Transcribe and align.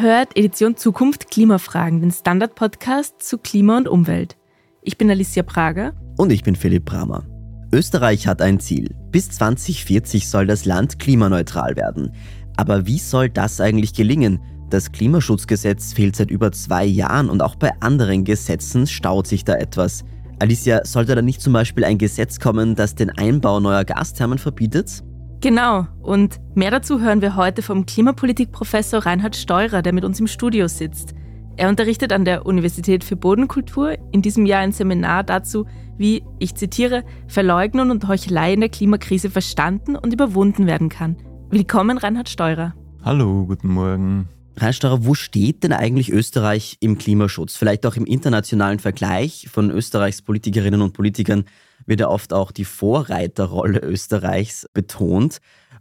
Ihr 0.00 0.06
hört 0.06 0.34
Edition 0.34 0.78
Zukunft 0.78 1.30
Klimafragen, 1.30 2.00
den 2.00 2.10
Standard-Podcast 2.10 3.22
zu 3.22 3.36
Klima 3.36 3.76
und 3.76 3.86
Umwelt. 3.86 4.38
Ich 4.80 4.96
bin 4.96 5.10
Alicia 5.10 5.42
Prager. 5.42 5.92
Und 6.16 6.32
ich 6.32 6.42
bin 6.42 6.56
Philipp 6.56 6.86
Bramer. 6.86 7.26
Österreich 7.70 8.26
hat 8.26 8.40
ein 8.40 8.60
Ziel. 8.60 8.94
Bis 9.10 9.28
2040 9.28 10.26
soll 10.26 10.46
das 10.46 10.64
Land 10.64 10.98
klimaneutral 11.00 11.76
werden. 11.76 12.12
Aber 12.56 12.86
wie 12.86 12.98
soll 12.98 13.28
das 13.28 13.60
eigentlich 13.60 13.92
gelingen? 13.92 14.40
Das 14.70 14.90
Klimaschutzgesetz 14.90 15.92
fehlt 15.92 16.16
seit 16.16 16.30
über 16.30 16.50
zwei 16.50 16.86
Jahren 16.86 17.28
und 17.28 17.42
auch 17.42 17.56
bei 17.56 17.70
anderen 17.80 18.24
Gesetzen 18.24 18.86
staut 18.86 19.26
sich 19.26 19.44
da 19.44 19.56
etwas. 19.56 20.04
Alicia, 20.38 20.82
sollte 20.86 21.14
da 21.14 21.20
nicht 21.20 21.42
zum 21.42 21.52
Beispiel 21.52 21.84
ein 21.84 21.98
Gesetz 21.98 22.40
kommen, 22.40 22.74
das 22.74 22.94
den 22.94 23.10
Einbau 23.10 23.60
neuer 23.60 23.84
Gasthermen 23.84 24.38
verbietet? 24.38 25.04
Genau, 25.42 25.86
und 26.02 26.38
mehr 26.54 26.70
dazu 26.70 27.00
hören 27.00 27.22
wir 27.22 27.34
heute 27.34 27.62
vom 27.62 27.86
Klimapolitikprofessor 27.86 29.06
Reinhard 29.06 29.34
Steurer, 29.34 29.80
der 29.80 29.94
mit 29.94 30.04
uns 30.04 30.20
im 30.20 30.26
Studio 30.26 30.68
sitzt. 30.68 31.14
Er 31.56 31.70
unterrichtet 31.70 32.12
an 32.12 32.26
der 32.26 32.44
Universität 32.44 33.04
für 33.04 33.16
Bodenkultur 33.16 33.96
in 34.12 34.20
diesem 34.20 34.44
Jahr 34.44 34.60
ein 34.60 34.72
Seminar 34.72 35.24
dazu, 35.24 35.66
wie, 35.96 36.22
ich 36.38 36.56
zitiere, 36.56 37.04
Verleugnung 37.26 37.90
und 37.90 38.06
Heuchelei 38.06 38.52
in 38.52 38.60
der 38.60 38.68
Klimakrise 38.68 39.30
verstanden 39.30 39.96
und 39.96 40.12
überwunden 40.12 40.66
werden 40.66 40.90
kann. 40.90 41.16
Willkommen, 41.48 41.96
Reinhard 41.96 42.28
Steurer. 42.28 42.74
Hallo, 43.02 43.46
guten 43.46 43.68
Morgen. 43.68 44.28
Reinhard 44.58 44.74
Steurer, 44.74 45.06
wo 45.06 45.14
steht 45.14 45.62
denn 45.64 45.72
eigentlich 45.72 46.12
Österreich 46.12 46.76
im 46.80 46.98
Klimaschutz? 46.98 47.56
Vielleicht 47.56 47.86
auch 47.86 47.96
im 47.96 48.04
internationalen 48.04 48.78
Vergleich 48.78 49.48
von 49.50 49.70
Österreichs 49.70 50.20
Politikerinnen 50.20 50.82
und 50.82 50.92
Politikern 50.92 51.46
wird 51.86 52.00
ja 52.00 52.08
oft 52.08 52.32
auch 52.32 52.52
die 52.52 52.64
Vorreiterrolle 52.64 53.80
Österreichs 53.80 54.66
betont. 54.72 55.38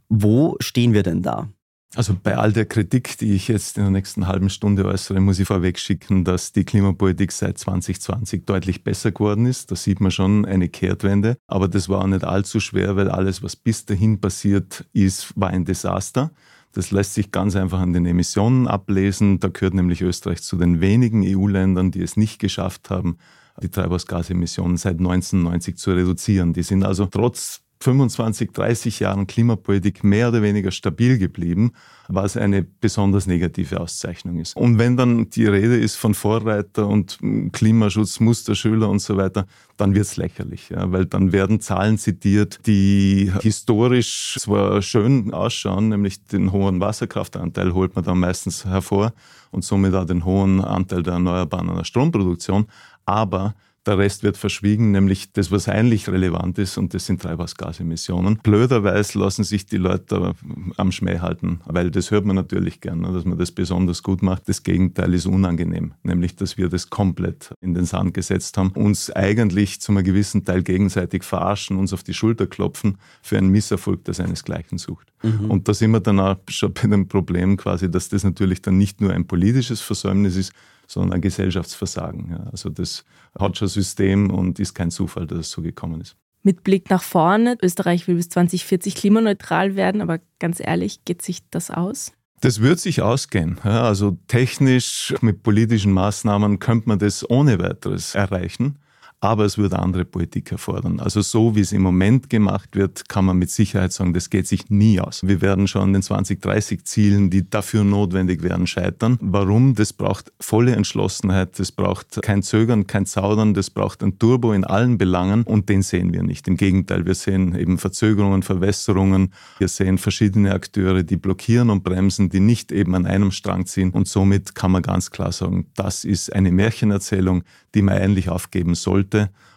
Wo 0.07 0.55
stehen 0.59 0.93
wir 0.93 1.03
denn 1.03 1.21
da? 1.21 1.49
Also 1.95 2.15
bei 2.21 2.37
all 2.37 2.53
der 2.53 2.65
Kritik, 2.65 3.17
die 3.17 3.33
ich 3.33 3.47
jetzt 3.47 3.77
in 3.77 3.83
der 3.83 3.91
nächsten 3.91 4.27
halben 4.27 4.51
Stunde 4.51 4.85
äußere, 4.85 5.19
muss 5.19 5.39
ich 5.39 5.47
vorweg 5.47 5.79
schicken, 5.79 6.23
dass 6.23 6.51
die 6.51 6.63
Klimapolitik 6.63 7.31
seit 7.31 7.57
2020 7.57 8.45
deutlich 8.45 8.83
besser 8.83 9.11
geworden 9.11 9.47
ist. 9.47 9.71
Da 9.71 9.75
sieht 9.75 9.99
man 9.99 10.11
schon 10.11 10.45
eine 10.45 10.69
Kehrtwende. 10.69 11.37
Aber 11.47 11.67
das 11.67 11.89
war 11.89 12.01
auch 12.01 12.07
nicht 12.07 12.23
allzu 12.23 12.59
schwer, 12.59 12.95
weil 12.95 13.09
alles, 13.09 13.41
was 13.41 13.55
bis 13.55 13.85
dahin 13.85 14.21
passiert 14.21 14.85
ist, 14.93 15.33
war 15.35 15.49
ein 15.49 15.65
Desaster. 15.65 16.31
Das 16.73 16.91
lässt 16.91 17.15
sich 17.15 17.31
ganz 17.31 17.55
einfach 17.55 17.79
an 17.79 17.93
den 17.93 18.05
Emissionen 18.05 18.67
ablesen. 18.67 19.39
Da 19.39 19.47
gehört 19.47 19.73
nämlich 19.73 20.01
Österreich 20.01 20.43
zu 20.43 20.57
den 20.57 20.81
wenigen 20.81 21.23
EU-Ländern, 21.25 21.89
die 21.89 22.03
es 22.03 22.17
nicht 22.17 22.37
geschafft 22.37 22.91
haben, 22.91 23.17
die 23.61 23.69
Treibhausgasemissionen 23.69 24.77
seit 24.77 24.99
1990 24.99 25.77
zu 25.77 25.91
reduzieren. 25.91 26.53
Die 26.53 26.63
sind 26.63 26.83
also 26.83 27.05
trotz 27.05 27.61
25, 27.81 28.51
30 28.51 28.99
Jahren 28.99 29.25
Klimapolitik 29.25 30.03
mehr 30.03 30.27
oder 30.29 30.41
weniger 30.41 30.69
stabil 30.69 31.17
geblieben, 31.17 31.71
was 32.09 32.35
eine 32.35 32.63
besonders 32.63 33.25
negative 33.25 33.79
Auszeichnung 33.79 34.39
ist. 34.39 34.57
Und 34.57 34.79
wenn 34.79 34.97
dann 34.97 35.29
die 35.29 35.45
Rede 35.45 35.77
ist 35.77 35.95
von 35.95 36.13
Vorreiter 36.13 36.87
und 36.87 37.19
Klimaschutz, 37.53 38.19
Musterschüler 38.19 38.89
und 38.89 38.99
so 38.99 39.15
weiter, 39.15 39.45
dann 39.77 39.95
wird 39.95 40.07
es 40.07 40.17
lächerlich, 40.17 40.69
ja, 40.69 40.91
weil 40.91 41.05
dann 41.05 41.31
werden 41.31 41.61
Zahlen 41.61 41.97
zitiert, 41.97 42.59
die 42.65 43.31
historisch 43.41 44.35
zwar 44.39 44.81
schön 44.81 45.33
ausschauen, 45.33 45.87
nämlich 45.87 46.25
den 46.25 46.51
hohen 46.51 46.81
Wasserkraftanteil 46.81 47.73
holt 47.73 47.95
man 47.95 48.03
dann 48.03 48.19
meistens 48.19 48.65
hervor 48.65 49.13
und 49.51 49.63
somit 49.63 49.93
auch 49.93 50.05
den 50.05 50.25
hohen 50.25 50.59
Anteil 50.59 51.01
der 51.01 51.13
erneuerbaren 51.13 51.85
Stromproduktion, 51.85 52.67
aber 53.09 53.55
der 53.85 53.97
Rest 53.97 54.21
wird 54.21 54.37
verschwiegen, 54.37 54.91
nämlich 54.91 55.31
das, 55.33 55.51
was 55.51 55.67
eigentlich 55.67 56.07
relevant 56.09 56.59
ist, 56.59 56.77
und 56.77 56.93
das 56.93 57.07
sind 57.07 57.21
Treibhausgasemissionen. 57.21 58.37
Blöderweise 58.37 59.17
lassen 59.17 59.43
sich 59.43 59.65
die 59.65 59.77
Leute 59.77 60.35
am 60.77 60.91
Schmäh 60.91 61.19
halten, 61.19 61.61
weil 61.65 61.89
das 61.89 62.11
hört 62.11 62.25
man 62.25 62.35
natürlich 62.35 62.81
gerne, 62.81 63.11
dass 63.11 63.25
man 63.25 63.37
das 63.37 63.51
besonders 63.51 64.03
gut 64.03 64.21
macht. 64.21 64.47
Das 64.47 64.61
Gegenteil 64.61 65.13
ist 65.13 65.25
unangenehm, 65.25 65.93
nämlich, 66.03 66.35
dass 66.35 66.57
wir 66.57 66.69
das 66.69 66.91
komplett 66.91 67.51
in 67.61 67.73
den 67.73 67.85
Sand 67.85 68.13
gesetzt 68.13 68.57
haben, 68.57 68.71
uns 68.71 69.09
eigentlich 69.11 69.81
zu 69.81 69.91
einem 69.91 70.03
gewissen 70.03 70.45
Teil 70.45 70.61
gegenseitig 70.61 71.23
verarschen, 71.23 71.77
uns 71.77 71.91
auf 71.91 72.03
die 72.03 72.13
Schulter 72.13 72.45
klopfen 72.45 72.97
für 73.23 73.37
einen 73.37 73.49
Misserfolg, 73.49 74.03
der 74.03 74.13
seinesgleichen 74.13 74.77
sucht. 74.77 75.07
Mhm. 75.23 75.49
Und 75.49 75.67
da 75.67 75.73
sind 75.73 75.91
wir 75.91 75.99
dann 76.01 76.19
auch 76.19 76.35
schon 76.49 76.73
bei 76.73 76.87
dem 76.87 77.07
Problem 77.07 77.57
quasi, 77.57 77.89
dass 77.89 78.09
das 78.09 78.23
natürlich 78.23 78.61
dann 78.61 78.77
nicht 78.77 79.01
nur 79.01 79.13
ein 79.13 79.25
politisches 79.25 79.81
Versäumnis 79.81 80.35
ist, 80.35 80.53
sondern 80.89 81.13
ein 81.13 81.21
Gesellschaftsversagen. 81.21 82.31
Ja. 82.31 82.49
Also 82.51 82.69
das 82.69 83.05
hat 83.37 83.57
schon 83.57 83.67
System 83.67 84.31
und 84.31 84.59
ist 84.59 84.73
kein 84.73 84.91
Zufall, 84.91 85.27
dass 85.27 85.39
es 85.39 85.51
so 85.51 85.61
gekommen 85.61 86.01
ist. 86.01 86.17
Mit 86.41 86.63
Blick 86.63 86.89
nach 86.89 87.03
vorne, 87.03 87.57
Österreich 87.61 88.07
will 88.07 88.15
bis 88.15 88.29
2040 88.29 88.95
klimaneutral 88.95 89.75
werden, 89.75 90.01
aber 90.01 90.19
ganz 90.39 90.59
ehrlich, 90.59 91.05
geht 91.05 91.21
sich 91.21 91.47
das 91.49 91.69
aus? 91.69 92.13
Das 92.41 92.61
wird 92.61 92.79
sich 92.79 93.01
ausgehen. 93.01 93.59
Also 93.59 94.17
technisch 94.27 95.13
mit 95.21 95.43
politischen 95.43 95.91
Maßnahmen 95.91 96.59
könnte 96.59 96.87
man 96.87 96.97
das 96.97 97.29
ohne 97.29 97.59
weiteres 97.59 98.15
erreichen 98.15 98.79
aber 99.21 99.45
es 99.45 99.57
würde 99.57 99.79
andere 99.79 100.05
Politik 100.05 100.51
erfordern. 100.51 100.99
Also 100.99 101.21
so 101.21 101.55
wie 101.55 101.59
es 101.59 101.73
im 101.73 101.81
Moment 101.81 102.29
gemacht 102.29 102.75
wird, 102.75 103.09
kann 103.09 103.25
man 103.25 103.37
mit 103.37 103.49
Sicherheit 103.49 103.91
sagen, 103.91 104.13
das 104.13 104.29
geht 104.29 104.47
sich 104.47 104.69
nie 104.69 104.99
aus. 105.01 105.27
Wir 105.27 105.41
werden 105.41 105.67
schon 105.67 105.81
an 105.81 105.93
den 105.93 106.01
2030 106.01 106.85
Zielen, 106.85 107.29
die 107.29 107.49
dafür 107.49 107.83
notwendig 107.83 108.43
wären, 108.43 108.65
scheitern. 108.65 109.17
Warum? 109.21 109.75
Das 109.75 109.91
braucht 109.91 110.31
volle 110.39 110.75
Entschlossenheit, 110.75 111.59
das 111.59 111.71
braucht 111.71 112.21
kein 112.21 112.43
Zögern, 112.43 112.87
kein 112.87 113.05
Zaudern, 113.05 113.53
das 113.53 113.69
braucht 113.69 114.03
ein 114.03 114.19
Turbo 114.19 114.53
in 114.53 114.63
allen 114.63 114.97
Belangen 114.97 115.43
und 115.43 115.67
den 115.67 115.81
sehen 115.81 116.13
wir 116.13 116.23
nicht. 116.23 116.47
Im 116.47 116.55
Gegenteil, 116.55 117.05
wir 117.05 117.15
sehen 117.15 117.55
eben 117.55 117.77
Verzögerungen, 117.77 118.41
Verwässerungen, 118.41 119.33
wir 119.57 119.67
sehen 119.67 119.97
verschiedene 119.97 120.53
Akteure, 120.53 121.03
die 121.03 121.17
blockieren 121.17 121.69
und 121.69 121.83
bremsen, 121.83 122.29
die 122.29 122.39
nicht 122.39 122.71
eben 122.71 122.95
an 122.95 123.05
einem 123.05 123.31
Strang 123.31 123.65
ziehen 123.65 123.91
und 123.91 124.07
somit 124.07 124.55
kann 124.55 124.71
man 124.71 124.81
ganz 124.81 125.11
klar 125.11 125.33
sagen, 125.33 125.67
das 125.75 126.05
ist 126.05 126.33
eine 126.33 126.51
Märchenerzählung, 126.51 127.43
die 127.75 127.81
man 127.81 127.97
eigentlich 127.97 128.29
aufgeben 128.29 128.75
sollte. 128.75 129.08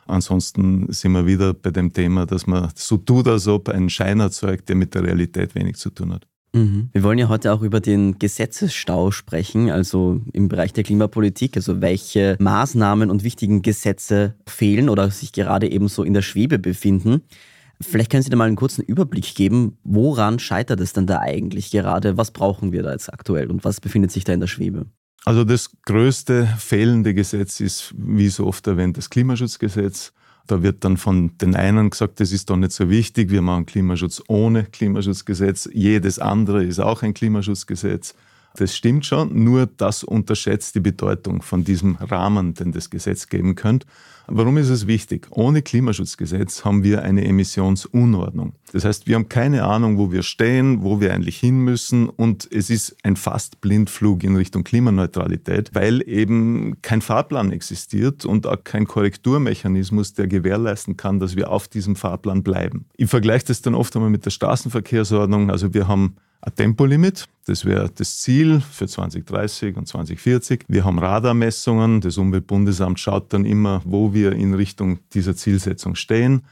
Ansonsten 0.06 0.92
sind 0.92 1.12
wir 1.12 1.26
wieder 1.26 1.54
bei 1.54 1.70
dem 1.70 1.92
Thema, 1.92 2.26
dass 2.26 2.46
man 2.46 2.70
so 2.74 2.96
tut, 2.96 3.28
als 3.28 3.46
ob 3.46 3.68
ein 3.68 3.88
Schein 3.88 4.20
erzeugt, 4.20 4.68
der 4.68 4.76
mit 4.76 4.94
der 4.94 5.04
Realität 5.04 5.54
wenig 5.54 5.76
zu 5.76 5.90
tun 5.90 6.12
hat. 6.12 6.26
Mhm. 6.54 6.90
Wir 6.92 7.02
wollen 7.02 7.18
ja 7.18 7.28
heute 7.28 7.52
auch 7.52 7.62
über 7.62 7.80
den 7.80 8.18
Gesetzesstau 8.18 9.10
sprechen, 9.10 9.70
also 9.70 10.20
im 10.32 10.48
Bereich 10.48 10.72
der 10.72 10.84
Klimapolitik, 10.84 11.56
also 11.56 11.80
welche 11.80 12.36
Maßnahmen 12.40 13.10
und 13.10 13.24
wichtigen 13.24 13.62
Gesetze 13.62 14.34
fehlen 14.46 14.88
oder 14.88 15.10
sich 15.10 15.32
gerade 15.32 15.70
eben 15.70 15.88
so 15.88 16.02
in 16.02 16.14
der 16.14 16.22
Schwebe 16.22 16.58
befinden. 16.58 17.22
Vielleicht 17.80 18.10
können 18.10 18.22
Sie 18.22 18.30
da 18.30 18.36
mal 18.36 18.46
einen 18.46 18.56
kurzen 18.56 18.82
Überblick 18.82 19.34
geben, 19.34 19.78
woran 19.82 20.38
scheitert 20.38 20.80
es 20.80 20.92
denn 20.92 21.06
da 21.06 21.20
eigentlich 21.20 21.70
gerade? 21.70 22.16
Was 22.16 22.30
brauchen 22.30 22.70
wir 22.70 22.82
da 22.82 22.92
jetzt 22.92 23.12
aktuell 23.12 23.50
und 23.50 23.64
was 23.64 23.80
befindet 23.80 24.12
sich 24.12 24.24
da 24.24 24.32
in 24.32 24.40
der 24.40 24.46
Schwebe? 24.46 24.86
Also 25.24 25.44
das 25.44 25.70
größte 25.84 26.46
fehlende 26.58 27.14
Gesetz 27.14 27.60
ist, 27.60 27.94
wie 27.96 28.28
so 28.28 28.46
oft 28.46 28.66
erwähnt, 28.66 28.96
das 28.96 29.10
Klimaschutzgesetz. 29.10 30.12
Da 30.48 30.62
wird 30.64 30.82
dann 30.82 30.96
von 30.96 31.38
den 31.38 31.54
einen 31.54 31.90
gesagt, 31.90 32.18
das 32.18 32.32
ist 32.32 32.50
doch 32.50 32.56
nicht 32.56 32.72
so 32.72 32.90
wichtig, 32.90 33.30
wir 33.30 33.42
machen 33.42 33.64
Klimaschutz 33.64 34.20
ohne 34.26 34.64
Klimaschutzgesetz. 34.64 35.68
Jedes 35.72 36.18
andere 36.18 36.64
ist 36.64 36.80
auch 36.80 37.02
ein 37.02 37.14
Klimaschutzgesetz. 37.14 38.14
Das 38.56 38.76
stimmt 38.76 39.06
schon, 39.06 39.44
nur 39.44 39.66
das 39.66 40.04
unterschätzt 40.04 40.74
die 40.74 40.80
Bedeutung 40.80 41.42
von 41.42 41.64
diesem 41.64 41.96
Rahmen, 41.96 42.54
den 42.54 42.72
das 42.72 42.90
Gesetz 42.90 43.28
geben 43.28 43.54
könnte. 43.54 43.86
Warum 44.28 44.56
ist 44.56 44.68
es 44.68 44.86
wichtig? 44.86 45.26
Ohne 45.30 45.62
Klimaschutzgesetz 45.62 46.64
haben 46.64 46.84
wir 46.84 47.02
eine 47.02 47.24
Emissionsunordnung. 47.24 48.54
Das 48.72 48.84
heißt, 48.84 49.06
wir 49.06 49.16
haben 49.16 49.28
keine 49.28 49.64
Ahnung, 49.64 49.98
wo 49.98 50.12
wir 50.12 50.22
stehen, 50.22 50.82
wo 50.82 51.00
wir 51.00 51.12
eigentlich 51.12 51.38
hin 51.38 51.58
müssen 51.58 52.08
und 52.08 52.48
es 52.50 52.70
ist 52.70 52.96
ein 53.02 53.16
fast 53.16 53.60
Blindflug 53.60 54.22
in 54.22 54.36
Richtung 54.36 54.64
Klimaneutralität, 54.64 55.74
weil 55.74 56.02
eben 56.08 56.80
kein 56.82 57.02
Fahrplan 57.02 57.52
existiert 57.52 58.24
und 58.24 58.46
auch 58.46 58.62
kein 58.62 58.86
Korrekturmechanismus, 58.86 60.14
der 60.14 60.28
gewährleisten 60.28 60.96
kann, 60.96 61.18
dass 61.18 61.36
wir 61.36 61.50
auf 61.50 61.68
diesem 61.68 61.96
Fahrplan 61.96 62.42
bleiben. 62.42 62.86
Ich 62.96 63.10
vergleiche 63.10 63.46
das 63.46 63.60
dann 63.60 63.74
oft 63.74 63.94
einmal 63.96 64.10
mit 64.10 64.24
der 64.24 64.30
Straßenverkehrsordnung. 64.30 65.50
Also 65.50 65.74
wir 65.74 65.88
haben 65.88 66.16
ein 66.42 66.54
Tempolimit. 66.54 67.26
Das 67.46 67.64
wäre 67.64 67.88
das 67.88 68.18
Ziel 68.18 68.60
für 68.60 68.86
2030 68.86 69.76
und 69.76 69.88
2040. 69.88 70.64
Wir 70.68 70.84
haben 70.84 70.98
Radarmessungen. 70.98 72.00
Das 72.00 72.18
Umweltbundesamt 72.18 73.00
schaut 73.00 73.32
dann 73.32 73.44
immer, 73.44 73.80
wo 73.84 74.12
wir 74.12 74.32
in 74.32 74.54
Richtung 74.54 74.98
dieser 75.14 75.34
Zielsetzung 75.34 75.94
stehen. 75.94 76.42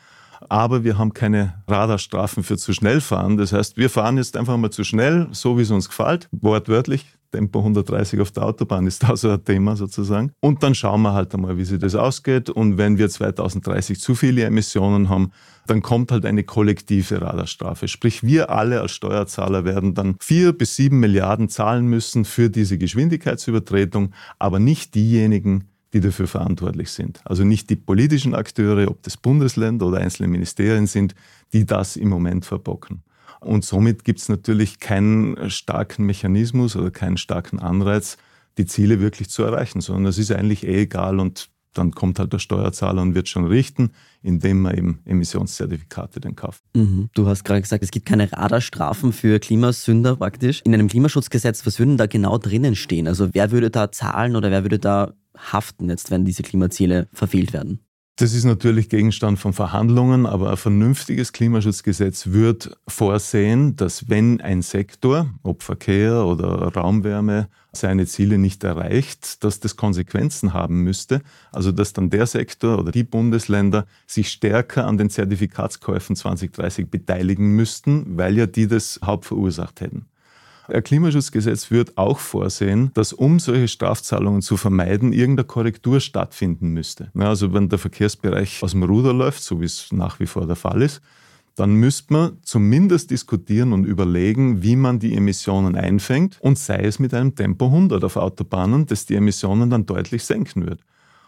Aber 0.49 0.85
wir 0.85 0.97
haben 0.97 1.13
keine 1.13 1.63
Radarstrafen 1.69 2.43
für 2.43 2.57
zu 2.57 2.73
schnell 2.73 3.01
fahren. 3.01 3.37
Das 3.37 3.53
heißt, 3.53 3.77
wir 3.77 3.91
fahren 3.91 4.17
jetzt 4.17 4.37
einfach 4.37 4.57
mal 4.57 4.71
zu 4.71 4.85
schnell, 4.85 5.29
so 5.33 5.59
wie 5.59 5.63
es 5.63 5.71
uns 5.71 5.89
gefällt, 5.89 6.29
wortwörtlich. 6.33 7.07
Tempo 7.31 7.61
130 7.61 8.21
auf 8.21 8.31
der 8.33 8.45
Autobahn 8.45 8.87
ist 8.87 9.03
da 9.03 9.17
so 9.17 9.31
ein 9.31 9.45
Thema 9.45 9.77
sozusagen. 9.77 10.33
Und 10.41 10.63
dann 10.63 10.75
schauen 10.75 11.03
wir 11.03 11.13
halt 11.13 11.35
einmal, 11.35 11.57
wie 11.57 11.65
sich 11.65 11.79
das 11.79 11.95
ausgeht. 11.95 12.51
Und 12.51 12.79
wenn 12.79 12.99
wir 12.99 13.09
2030 13.09 14.01
zu 14.01 14.15
viele 14.15 14.45
Emissionen 14.45 15.09
haben, 15.09 15.31
dann 15.67 15.83
kommt 15.83 16.11
halt 16.11 16.27
eine 16.27 16.43
kollektive 16.43 17.23
Radarstrafe. 17.23 17.87
Sprich, 17.87 18.23
wir 18.23 18.51
alle 18.51 18.81
als 18.81 18.93
Steuerzahler 18.93 19.65
werden 19.65 19.95
dann 19.95 20.17
vier 20.21 20.53
bis 20.53 20.77
sieben 20.77 21.01
Milliarden 21.01 21.49
zahlen 21.49 21.87
müssen 21.87 22.25
für 22.25 22.51
diese 22.51 22.79
Geschwindigkeitsübertretung, 22.79 24.13
aber 24.39 24.59
nicht 24.59 24.95
diejenigen, 24.95 25.69
die 25.93 26.01
dafür 26.01 26.27
verantwortlich 26.27 26.91
sind. 26.91 27.21
Also 27.25 27.45
nicht 27.45 27.71
die 27.71 27.77
politischen 27.77 28.35
Akteure, 28.35 28.89
ob 28.91 29.03
das 29.03 29.17
Bundesländer 29.17 29.87
oder 29.87 29.99
einzelne 29.99 30.29
Ministerien 30.29 30.87
sind, 30.87 31.15
die 31.53 31.67
das 31.67 31.97
im 31.97 32.09
Moment 32.09 32.45
verbocken. 32.45 33.03
Und 33.41 33.65
somit 33.65 34.05
gibt 34.05 34.21
es 34.21 34.29
natürlich 34.29 34.81
keinen 34.81 35.51
starken 35.51 36.05
Mechanismus 36.05 36.77
oder 36.77 36.91
keinen 36.91 37.17
starken 37.17 37.59
Anreiz, 37.59 38.17
die 38.59 38.67
Ziele 38.67 39.01
wirklich 39.01 39.31
zu 39.31 39.43
erreichen, 39.43 39.81
sondern 39.81 40.07
es 40.07 40.19
ist 40.19 40.31
eigentlich 40.31 40.67
eh 40.67 40.83
egal 40.83 41.19
und 41.19 41.49
dann 41.73 41.93
kommt 41.93 42.19
halt 42.19 42.33
der 42.33 42.39
Steuerzahler 42.39 43.01
und 43.01 43.15
wird 43.15 43.29
schon 43.29 43.45
richten, 43.45 43.93
indem 44.23 44.63
man 44.63 44.77
eben 44.77 44.99
Emissionszertifikate 45.05 46.21
dann 46.21 46.35
kauft. 46.35 46.63
Mhm. 46.75 47.09
Du 47.15 47.27
hast 47.29 47.45
gerade 47.45 47.61
gesagt, 47.61 47.83
es 47.85 47.91
gibt 47.91 48.07
keine 48.07 48.33
Radarstrafen 48.33 49.13
für 49.13 49.39
Klimasünder 49.39 50.17
praktisch. 50.17 50.63
In 50.65 50.75
einem 50.75 50.89
Klimaschutzgesetz, 50.89 51.65
was 51.67 51.79
würden 51.79 51.97
da 51.97 52.07
genau 52.07 52.39
drinnen 52.39 52.75
stehen? 52.75 53.07
Also 53.07 53.29
wer 53.33 53.53
würde 53.53 53.71
da 53.71 53.93
zahlen 53.93 54.37
oder 54.37 54.51
wer 54.51 54.65
würde 54.65 54.79
da 54.79 55.15
haften 55.37 55.89
jetzt, 55.89 56.11
wenn 56.11 56.25
diese 56.25 56.43
Klimaziele 56.43 57.09
verfehlt 57.13 57.53
werden? 57.53 57.81
Das 58.21 58.35
ist 58.35 58.45
natürlich 58.45 58.91
Gegenstand 58.91 59.39
von 59.39 59.55
Verhandlungen, 59.55 60.27
aber 60.27 60.51
ein 60.51 60.59
vernünftiges 60.59 61.33
Klimaschutzgesetz 61.33 62.27
wird 62.27 62.77
vorsehen, 62.87 63.77
dass 63.77 64.11
wenn 64.11 64.43
ein 64.43 64.61
Sektor, 64.61 65.31
ob 65.43 65.63
Verkehr 65.63 66.27
oder 66.27 66.71
Raumwärme, 66.75 67.49
seine 67.73 68.05
Ziele 68.05 68.37
nicht 68.37 68.63
erreicht, 68.63 69.43
dass 69.43 69.61
das 69.61 69.77
Konsequenzen 69.77 70.53
haben 70.53 70.83
müsste. 70.83 71.23
Also 71.51 71.73
dass 71.73 71.95
dann 71.95 72.11
der 72.11 72.27
Sektor 72.27 72.79
oder 72.79 72.93
die 72.93 73.05
Bundesländer 73.05 73.87
sich 74.07 74.29
stärker 74.29 74.87
an 74.87 74.99
den 74.99 75.09
Zertifikatskäufen 75.09 76.15
2030 76.15 76.91
beteiligen 76.91 77.57
müssten, 77.57 78.19
weil 78.19 78.37
ja 78.37 78.45
die 78.45 78.67
das 78.67 79.01
hauptverursacht 79.03 79.81
hätten. 79.81 80.10
Ein 80.73 80.83
Klimaschutzgesetz 80.83 81.71
wird 81.71 81.97
auch 81.99 82.19
vorsehen, 82.19 82.91
dass 82.95 83.13
um 83.13 83.39
solche 83.39 83.69
Strafzahlungen 83.69 84.43
zu 84.43 84.57
vermeiden, 84.57 85.13
irgendeine 85.13 85.47
Korrektur 85.47 86.01
stattfinden 86.01 86.69
müsste. 86.69 87.11
Also 87.15 87.53
wenn 87.53 87.69
der 87.69 87.79
Verkehrsbereich 87.79 88.63
aus 88.63 88.73
dem 88.73 88.83
Ruder 88.83 89.13
läuft, 89.13 89.43
so 89.43 89.61
wie 89.61 89.65
es 89.65 89.91
nach 89.93 90.21
wie 90.21 90.27
vor 90.27 90.47
der 90.47 90.57
Fall 90.57 90.83
ist, 90.83 91.01
dann 91.57 91.75
müsste 91.75 92.13
man 92.13 92.39
zumindest 92.43 93.11
diskutieren 93.11 93.73
und 93.73 93.85
überlegen, 93.85 94.63
wie 94.63 94.77
man 94.77 94.99
die 94.99 95.15
Emissionen 95.15 95.77
einfängt 95.77 96.39
und 96.41 96.59
sei 96.59 96.81
es 96.85 96.99
mit 96.99 97.13
einem 97.13 97.35
Tempo 97.35 97.67
100 97.67 98.03
auf 98.05 98.17
Autobahnen, 98.17 98.87
das 98.87 99.07
die 99.07 99.17
Emissionen 99.17 99.69
dann 99.69 99.87
deutlich 99.87 100.25
senken 100.25 100.67
wird. 100.67 100.81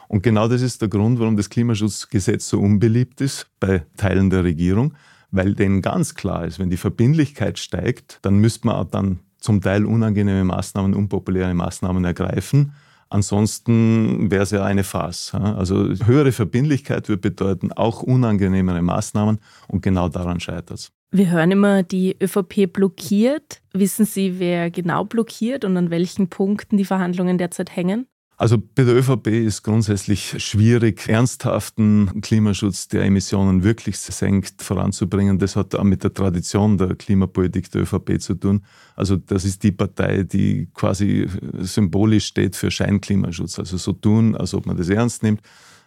Und 0.08 0.22
genau 0.22 0.48
das 0.48 0.62
ist 0.62 0.80
der 0.80 0.88
Grund, 0.88 1.18
warum 1.18 1.36
das 1.36 1.50
Klimaschutzgesetz 1.50 2.48
so 2.48 2.60
unbeliebt 2.60 3.20
ist 3.20 3.48
bei 3.60 3.84
Teilen 3.96 4.30
der 4.30 4.44
Regierung, 4.44 4.94
weil 5.30 5.54
denen 5.54 5.82
ganz 5.82 6.14
klar 6.14 6.44
ist, 6.44 6.58
wenn 6.58 6.70
die 6.70 6.76
Verbindlichkeit 6.76 7.58
steigt, 7.58 8.18
dann 8.22 8.36
müsste 8.36 8.66
man 8.66 8.76
auch 8.76 8.90
dann 8.90 9.20
zum 9.42 9.60
Teil 9.60 9.84
unangenehme 9.84 10.44
Maßnahmen, 10.44 10.94
unpopuläre 10.94 11.52
Maßnahmen 11.52 12.04
ergreifen. 12.04 12.72
Ansonsten 13.10 14.30
wäre 14.30 14.44
es 14.44 14.52
ja 14.52 14.64
eine 14.64 14.84
Farce. 14.84 15.34
Also 15.34 15.88
höhere 16.06 16.32
Verbindlichkeit 16.32 17.10
würde 17.10 17.20
bedeuten 17.20 17.70
auch 17.70 18.02
unangenehmere 18.02 18.80
Maßnahmen 18.80 19.38
und 19.68 19.82
genau 19.82 20.08
daran 20.08 20.40
scheitert 20.40 20.70
es. 20.70 20.92
Wir 21.10 21.30
hören 21.30 21.50
immer, 21.50 21.82
die 21.82 22.16
ÖVP 22.22 22.72
blockiert. 22.72 23.60
Wissen 23.74 24.06
Sie, 24.06 24.38
wer 24.38 24.70
genau 24.70 25.04
blockiert 25.04 25.66
und 25.66 25.76
an 25.76 25.90
welchen 25.90 26.28
Punkten 26.30 26.78
die 26.78 26.86
Verhandlungen 26.86 27.36
derzeit 27.36 27.76
hängen? 27.76 28.06
Also 28.42 28.58
bei 28.58 28.82
der 28.82 28.96
ÖVP 28.96 29.28
ist 29.28 29.62
grundsätzlich 29.62 30.34
schwierig, 30.42 31.08
ernsthaften 31.08 32.20
Klimaschutz, 32.22 32.88
der 32.88 33.04
Emissionen 33.04 33.62
wirklich 33.62 33.96
senkt, 33.98 34.62
voranzubringen. 34.62 35.38
Das 35.38 35.54
hat 35.54 35.76
auch 35.76 35.84
mit 35.84 36.02
der 36.02 36.12
Tradition 36.12 36.76
der 36.76 36.96
Klimapolitik 36.96 37.70
der 37.70 37.82
ÖVP 37.82 38.20
zu 38.20 38.34
tun. 38.34 38.64
Also 38.96 39.14
das 39.14 39.44
ist 39.44 39.62
die 39.62 39.70
Partei, 39.70 40.24
die 40.24 40.66
quasi 40.74 41.28
symbolisch 41.60 42.26
steht 42.26 42.56
für 42.56 42.72
Scheinklimaschutz. 42.72 43.60
Also 43.60 43.76
so 43.76 43.92
tun, 43.92 44.34
als 44.34 44.54
ob 44.54 44.66
man 44.66 44.76
das 44.76 44.88
ernst 44.88 45.22
nimmt, 45.22 45.40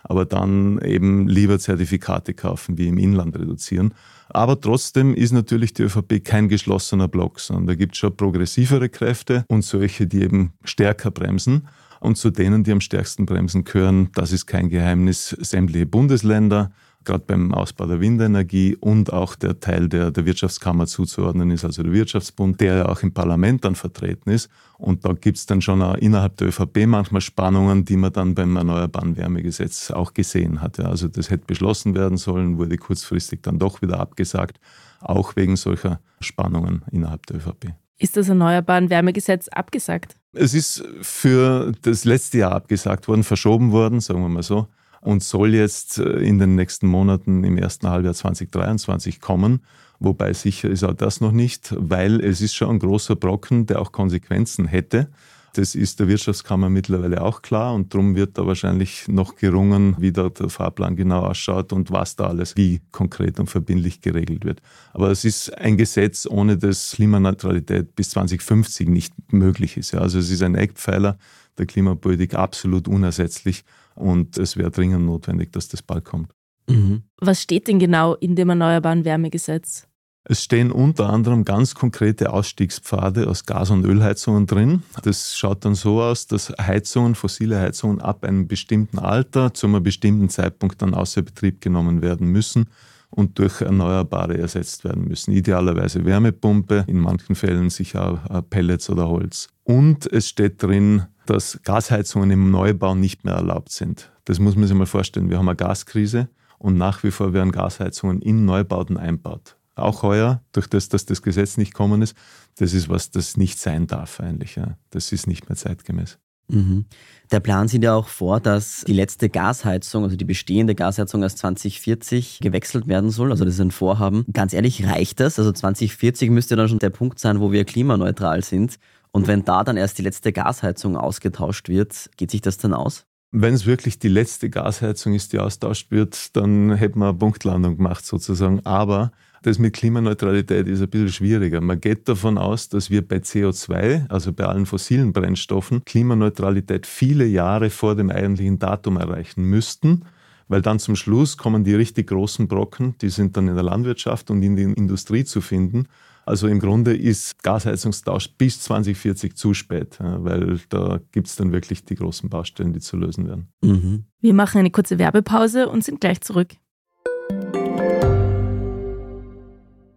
aber 0.03 0.23
dann 0.23 0.79
eben 0.79 1.27
lieber 1.27 1.59
Zertifikate 1.59 2.33
kaufen, 2.33 2.77
wie 2.77 2.87
im 2.87 2.97
Inland 2.97 3.37
reduzieren. 3.37 3.93
Aber 4.29 4.61
trotzdem 4.61 5.13
ist 5.13 5.33
natürlich 5.33 5.73
die 5.73 5.83
ÖVP 5.83 6.23
kein 6.23 6.47
geschlossener 6.47 7.09
Block, 7.09 7.41
sondern 7.41 7.67
da 7.67 7.75
gibt 7.75 7.95
es 7.95 7.99
schon 7.99 8.15
progressivere 8.15 8.87
Kräfte 8.87 9.43
und 9.49 9.63
solche, 9.63 10.07
die 10.07 10.21
eben 10.21 10.53
stärker 10.63 11.11
bremsen. 11.11 11.67
Und 12.05 12.17
zu 12.17 12.29
denen, 12.29 12.63
die 12.63 12.71
am 12.71 12.81
stärksten 12.81 13.25
bremsen, 13.25 13.63
gehören, 13.63 14.09
das 14.13 14.31
ist 14.31 14.45
kein 14.45 14.69
Geheimnis, 14.69 15.29
sämtliche 15.29 15.87
Bundesländer, 15.87 16.71
gerade 17.03 17.23
beim 17.25 17.51
Ausbau 17.51 17.87
der 17.87 17.99
Windenergie 17.99 18.75
und 18.75 19.11
auch 19.11 19.33
der 19.33 19.59
Teil, 19.59 19.89
der 19.89 20.11
der 20.11 20.23
Wirtschaftskammer 20.23 20.85
zuzuordnen 20.85 21.49
ist, 21.49 21.65
also 21.65 21.81
der 21.81 21.91
Wirtschaftsbund, 21.91 22.61
der 22.61 22.75
ja 22.75 22.89
auch 22.89 23.01
im 23.01 23.11
Parlament 23.11 23.65
dann 23.65 23.73
vertreten 23.73 24.29
ist. 24.29 24.51
Und 24.77 25.03
da 25.03 25.13
gibt 25.13 25.37
es 25.37 25.47
dann 25.47 25.61
schon 25.61 25.81
auch 25.81 25.95
innerhalb 25.95 26.37
der 26.37 26.49
ÖVP 26.49 26.85
manchmal 26.85 27.21
Spannungen, 27.21 27.85
die 27.85 27.97
man 27.97 28.13
dann 28.13 28.35
beim 28.35 28.55
Erneuerbaren 28.55 29.17
Wärmegesetz 29.17 29.89
auch 29.89 30.13
gesehen 30.13 30.61
hat. 30.61 30.79
Also 30.79 31.07
das 31.07 31.31
hätte 31.31 31.45
beschlossen 31.47 31.95
werden 31.95 32.19
sollen, 32.19 32.59
wurde 32.59 32.77
kurzfristig 32.77 33.41
dann 33.41 33.57
doch 33.57 33.81
wieder 33.81 33.99
abgesagt, 33.99 34.59
auch 34.99 35.35
wegen 35.35 35.55
solcher 35.55 35.99
Spannungen 36.19 36.83
innerhalb 36.91 37.25
der 37.25 37.37
ÖVP. 37.37 37.73
Ist 37.97 38.15
das 38.15 38.29
Erneuerbaren 38.29 38.91
Wärmegesetz 38.91 39.47
abgesagt? 39.47 40.17
Es 40.37 40.53
ist 40.53 40.83
für 41.01 41.71
das 41.81 42.03
letzte 42.03 42.39
Jahr 42.39 42.51
abgesagt 42.51 43.07
worden, 43.07 43.23
verschoben 43.23 43.71
worden, 43.71 44.01
sagen 44.01 44.21
wir 44.21 44.27
mal 44.27 44.43
so, 44.43 44.67
und 44.99 45.23
soll 45.23 45.55
jetzt 45.55 45.97
äh, 45.97 46.19
in 46.19 46.39
den 46.39 46.55
nächsten 46.55 46.87
Monaten 46.87 47.43
im 47.45 47.57
ersten 47.57 47.87
Halbjahr 47.87 48.13
2023 48.13 49.21
kommen. 49.21 49.61
Wobei 49.99 50.33
sicher 50.33 50.69
ist 50.69 50.83
auch 50.83 50.93
das 50.93 51.21
noch 51.21 51.31
nicht, 51.31 51.73
weil 51.77 52.19
es 52.19 52.41
ist 52.41 52.53
schon 52.53 52.69
ein 52.69 52.79
großer 52.79 53.15
Brocken, 53.15 53.65
der 53.65 53.81
auch 53.81 53.93
Konsequenzen 53.93 54.65
hätte. 54.65 55.07
Das 55.55 55.73
ist 55.73 56.01
der 56.01 56.09
Wirtschaftskammer 56.09 56.69
mittlerweile 56.69 57.21
auch 57.21 57.41
klar 57.41 57.73
und 57.73 57.93
darum 57.93 58.13
wird 58.15 58.37
da 58.37 58.45
wahrscheinlich 58.45 59.07
noch 59.07 59.37
gerungen, 59.37 59.95
wie 59.97 60.11
da 60.11 60.27
der 60.27 60.49
Fahrplan 60.49 60.97
genau 60.97 61.21
ausschaut 61.21 61.71
und 61.71 61.91
was 61.91 62.17
da 62.17 62.27
alles 62.27 62.57
wie 62.57 62.81
konkret 62.91 63.39
und 63.39 63.49
verbindlich 63.49 64.01
geregelt 64.01 64.43
wird. 64.43 64.61
Aber 64.91 65.11
es 65.11 65.23
ist 65.23 65.57
ein 65.57 65.77
Gesetz, 65.77 66.27
ohne 66.29 66.57
das 66.57 66.91
Klimaneutralität 66.91 67.95
bis 67.95 68.09
2050 68.09 68.89
nicht 68.89 69.13
möglich 69.31 69.77
ist. 69.77 69.95
Also 69.95 70.19
es 70.19 70.29
ist 70.29 70.43
ein 70.43 70.55
Eckpfeiler 70.55 71.17
der 71.57 71.65
Klimapolitik 71.65 72.33
absolut 72.33 72.89
unersetzlich 72.89 73.63
und 73.95 74.37
es 74.37 74.57
wäre 74.57 74.71
dringend 74.71 75.05
notwendig, 75.05 75.53
dass 75.53 75.69
das 75.69 75.81
bald 75.81 76.03
kommt. 76.03 76.33
Mhm. 76.69 77.03
Was 77.21 77.41
steht 77.41 77.69
denn 77.69 77.79
genau 77.79 78.15
in 78.15 78.35
dem 78.35 78.49
Erneuerbaren 78.49 79.05
Wärmegesetz? 79.05 79.87
Es 80.27 80.43
stehen 80.43 80.71
unter 80.71 81.11
anderem 81.11 81.45
ganz 81.45 81.75
konkrete 81.75 82.33
Ausstiegspfade 82.33 83.27
aus 83.27 83.45
Gas- 83.45 83.69
und 83.69 83.85
Ölheizungen 83.85 84.47
drin. 84.47 84.81
Das 85.03 85.37
schaut 85.37 85.63
dann 85.65 85.75
so 85.75 86.01
aus, 86.01 86.25
dass 86.25 86.51
Heizungen, 86.59 87.13
fossile 87.13 87.59
Heizungen 87.59 88.01
ab 88.01 88.23
einem 88.23 88.47
bestimmten 88.47 88.97
Alter 88.97 89.53
zu 89.53 89.67
einem 89.67 89.83
bestimmten 89.83 90.29
Zeitpunkt 90.29 90.81
dann 90.81 90.95
außer 90.95 91.21
Betrieb 91.21 91.61
genommen 91.61 92.01
werden 92.01 92.27
müssen 92.27 92.69
und 93.11 93.37
durch 93.37 93.61
Erneuerbare 93.61 94.35
ersetzt 94.35 94.83
werden 94.83 95.07
müssen. 95.07 95.31
Idealerweise 95.31 96.03
Wärmepumpe, 96.05 96.85
in 96.87 96.99
manchen 96.99 97.35
Fällen 97.35 97.69
sicher 97.69 98.19
auch 98.27 98.41
Pellets 98.49 98.89
oder 98.89 99.07
Holz. 99.07 99.49
Und 99.63 100.11
es 100.11 100.27
steht 100.27 100.63
drin, 100.63 101.03
dass 101.27 101.59
Gasheizungen 101.63 102.31
im 102.31 102.49
Neubau 102.49 102.95
nicht 102.95 103.25
mehr 103.25 103.35
erlaubt 103.35 103.71
sind. 103.71 104.11
Das 104.25 104.39
muss 104.39 104.55
man 104.55 104.65
sich 104.65 104.75
mal 104.75 104.87
vorstellen. 104.87 105.29
Wir 105.29 105.37
haben 105.37 105.47
eine 105.47 105.55
Gaskrise 105.55 106.29
und 106.57 106.79
nach 106.79 107.03
wie 107.03 107.11
vor 107.11 107.31
werden 107.33 107.51
Gasheizungen 107.51 108.23
in 108.23 108.45
Neubauten 108.45 108.97
einbaut 108.97 109.55
auch 109.75 110.03
heuer, 110.03 110.41
durch 110.51 110.67
das, 110.67 110.89
dass 110.89 111.05
das 111.05 111.21
Gesetz 111.21 111.57
nicht 111.57 111.73
kommen 111.73 112.01
ist, 112.01 112.15
das 112.57 112.73
ist 112.73 112.89
was, 112.89 113.11
das 113.11 113.37
nicht 113.37 113.59
sein 113.59 113.87
darf 113.87 114.19
eigentlich. 114.19 114.55
Ja. 114.55 114.77
Das 114.89 115.11
ist 115.11 115.27
nicht 115.27 115.49
mehr 115.49 115.57
zeitgemäß. 115.57 116.17
Mhm. 116.47 116.85
Der 117.31 117.39
Plan 117.39 117.67
sieht 117.67 117.83
ja 117.83 117.95
auch 117.95 118.07
vor, 118.07 118.39
dass 118.39 118.83
die 118.87 118.93
letzte 118.93 119.29
Gasheizung, 119.29 120.03
also 120.03 120.15
die 120.15 120.25
bestehende 120.25 120.75
Gasheizung 120.75 121.23
erst 121.23 121.39
2040 121.39 122.39
gewechselt 122.39 122.87
werden 122.87 123.09
soll. 123.09 123.31
Also 123.31 123.45
das 123.45 123.55
ist 123.55 123.61
ein 123.61 123.71
Vorhaben. 123.71 124.25
Ganz 124.31 124.53
ehrlich, 124.53 124.85
reicht 124.85 125.19
das? 125.19 125.39
Also 125.39 125.51
2040 125.51 126.29
müsste 126.29 126.55
dann 126.55 126.69
schon 126.69 126.79
der 126.79 126.91
Punkt 126.91 127.19
sein, 127.19 127.39
wo 127.39 127.51
wir 127.51 127.65
klimaneutral 127.65 128.43
sind. 128.43 128.77
Und 129.11 129.27
wenn 129.27 129.43
da 129.45 129.63
dann 129.63 129.77
erst 129.77 129.97
die 129.97 130.03
letzte 130.03 130.33
Gasheizung 130.33 130.97
ausgetauscht 130.97 131.69
wird, 131.69 132.09
geht 132.17 132.31
sich 132.31 132.41
das 132.41 132.57
dann 132.57 132.73
aus? 132.73 133.05
Wenn 133.31 133.53
es 133.53 133.65
wirklich 133.65 133.97
die 133.97 134.07
letzte 134.07 134.49
Gasheizung 134.49 135.13
ist, 135.13 135.33
die 135.33 135.39
austauscht 135.39 135.89
wird, 135.89 136.35
dann 136.35 136.75
hätten 136.75 136.99
wir 136.99 137.09
eine 137.09 137.17
Punktlandung 137.17 137.77
gemacht 137.77 138.05
sozusagen. 138.05 138.65
Aber 138.65 139.11
das 139.45 139.59
mit 139.59 139.73
Klimaneutralität 139.73 140.67
ist 140.67 140.81
ein 140.81 140.89
bisschen 140.89 141.09
schwieriger. 141.09 141.61
Man 141.61 141.79
geht 141.79 142.07
davon 142.09 142.37
aus, 142.37 142.67
dass 142.69 142.89
wir 142.89 143.07
bei 143.07 143.17
CO2, 143.17 144.09
also 144.09 144.33
bei 144.33 144.45
allen 144.45 144.65
fossilen 144.65 145.13
Brennstoffen, 145.13 145.83
Klimaneutralität 145.85 146.87
viele 146.87 147.25
Jahre 147.25 147.69
vor 147.69 147.95
dem 147.95 148.09
eigentlichen 148.09 148.59
Datum 148.59 148.97
erreichen 148.97 149.43
müssten 149.43 150.03
weil 150.47 150.61
dann 150.61 150.77
zum 150.77 150.95
Schluss 150.95 151.37
kommen 151.37 151.63
die 151.63 151.73
richtig 151.73 152.07
großen 152.07 152.47
Brocken, 152.47 152.95
die 153.01 153.09
sind 153.09 153.35
dann 153.35 153.47
in 153.47 153.55
der 153.55 153.63
Landwirtschaft 153.63 154.29
und 154.29 154.43
in 154.43 154.55
der 154.55 154.77
Industrie 154.77 155.23
zu 155.23 155.41
finden. 155.41 155.87
Also 156.25 156.47
im 156.47 156.59
Grunde 156.59 156.95
ist 156.95 157.43
Gasheizungstausch 157.43 158.29
bis 158.37 158.59
2040 158.61 159.35
zu 159.35 159.53
spät, 159.53 159.97
weil 159.99 160.59
da 160.69 160.99
gibt 161.11 161.27
es 161.27 161.35
dann 161.35 161.51
wirklich 161.51 161.85
die 161.85 161.95
großen 161.95 162.29
Baustellen, 162.29 162.73
die 162.73 162.79
zu 162.79 162.97
lösen 162.97 163.27
werden. 163.27 163.47
Mhm. 163.63 164.05
Wir 164.21 164.33
machen 164.33 164.59
eine 164.59 164.71
kurze 164.71 164.97
Werbepause 164.97 165.69
und 165.69 165.83
sind 165.83 166.01
gleich 166.01 166.21
zurück. 166.21 166.55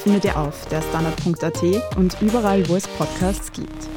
findet 0.00 0.24
ihr 0.24 0.38
auf 0.38 0.66
der 0.66 0.80
Standard.at 0.80 1.96
und 1.96 2.16
überall, 2.22 2.66
wo 2.68 2.76
es 2.76 2.88
Podcasts 2.88 3.52
gibt. 3.52 3.88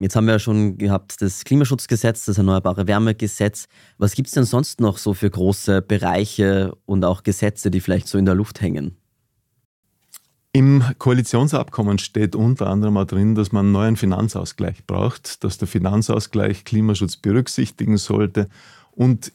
Jetzt 0.00 0.16
haben 0.16 0.26
wir 0.26 0.32
ja 0.32 0.38
schon 0.38 0.76
gehabt 0.76 1.22
das 1.22 1.44
Klimaschutzgesetz, 1.44 2.26
das 2.26 2.38
Erneuerbare 2.38 2.86
Wärmegesetz. 2.86 3.66
Was 3.98 4.14
gibt 4.14 4.28
es 4.28 4.34
denn 4.34 4.44
sonst 4.44 4.80
noch 4.80 4.98
so 4.98 5.14
für 5.14 5.30
große 5.30 5.80
Bereiche 5.80 6.76
und 6.84 7.04
auch 7.04 7.22
Gesetze, 7.22 7.70
die 7.70 7.80
vielleicht 7.80 8.08
so 8.08 8.18
in 8.18 8.26
der 8.26 8.34
Luft 8.34 8.60
hängen? 8.60 8.96
Im 10.52 10.82
Koalitionsabkommen 10.98 11.98
steht 11.98 12.34
unter 12.34 12.66
anderem 12.66 12.96
auch 12.96 13.04
drin, 13.04 13.34
dass 13.34 13.52
man 13.52 13.66
einen 13.66 13.72
neuen 13.72 13.96
Finanzausgleich 13.96 14.86
braucht, 14.86 15.44
dass 15.44 15.56
der 15.56 15.68
Finanzausgleich 15.68 16.64
Klimaschutz 16.64 17.16
berücksichtigen 17.16 17.96
sollte 17.96 18.48
und 18.90 19.32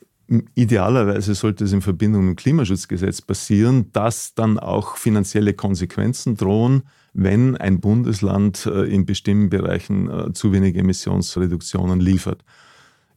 idealerweise 0.56 1.36
sollte 1.36 1.66
es 1.66 1.74
in 1.74 1.82
Verbindung 1.82 2.26
mit 2.26 2.38
dem 2.38 2.42
Klimaschutzgesetz 2.42 3.22
passieren, 3.22 3.92
dass 3.92 4.34
dann 4.34 4.58
auch 4.58 4.96
finanzielle 4.96 5.54
Konsequenzen 5.54 6.38
drohen, 6.38 6.84
wenn 7.14 7.58
ein 7.58 7.82
Bundesland 7.82 8.66
äh, 8.66 8.84
in 8.84 9.06
bestimmten 9.06 9.50
Bereichen 9.50 10.10
äh, 10.10 10.34
zu 10.34 10.54
wenig 10.54 10.78
Emissionsreduktionen 10.78 12.00
liefert. 12.00 12.44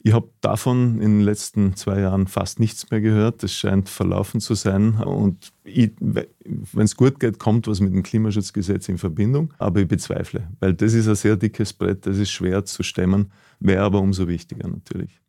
Ich 0.06 0.12
habe 0.12 0.28
davon 0.42 1.00
in 1.00 1.18
den 1.18 1.21
letzten 1.21 1.76
zwei 1.76 2.00
Jahren 2.00 2.26
fast 2.26 2.61
nichts 2.61 2.90
mehr 2.90 3.00
gehört. 3.00 3.42
Das 3.42 3.52
scheint 3.54 3.88
verlaufen 3.88 4.38
zu 4.38 4.54
sein. 4.54 4.97
Und 4.97 5.50
wenn 5.64 6.85
es 6.85 6.97
gut 6.97 7.18
geht, 7.18 7.38
kommt 7.38 7.66
was 7.68 7.80
mit 7.80 7.94
dem 7.94 8.02
Klimaschutzgesetz 8.02 8.90
in 8.90 8.99
Verbindung. 8.99 9.54
Aber 9.56 9.80
ich 9.80 9.88
bezweifle, 9.88 10.47
weil 10.61 10.75
das 10.75 10.92
ist 10.92 11.09
ein 11.09 11.14
sehr 11.14 11.37
dickes 11.37 11.73
Brett, 11.73 12.04
das 12.04 12.18
ist 12.18 12.33
schwer 12.33 12.66
zu 12.66 12.83
stemmen, 12.83 13.33
wäre 13.61 13.83
aber 13.83 14.00
umso 14.00 14.28
wichtiger 14.28 14.68
natürlich. 14.68 15.24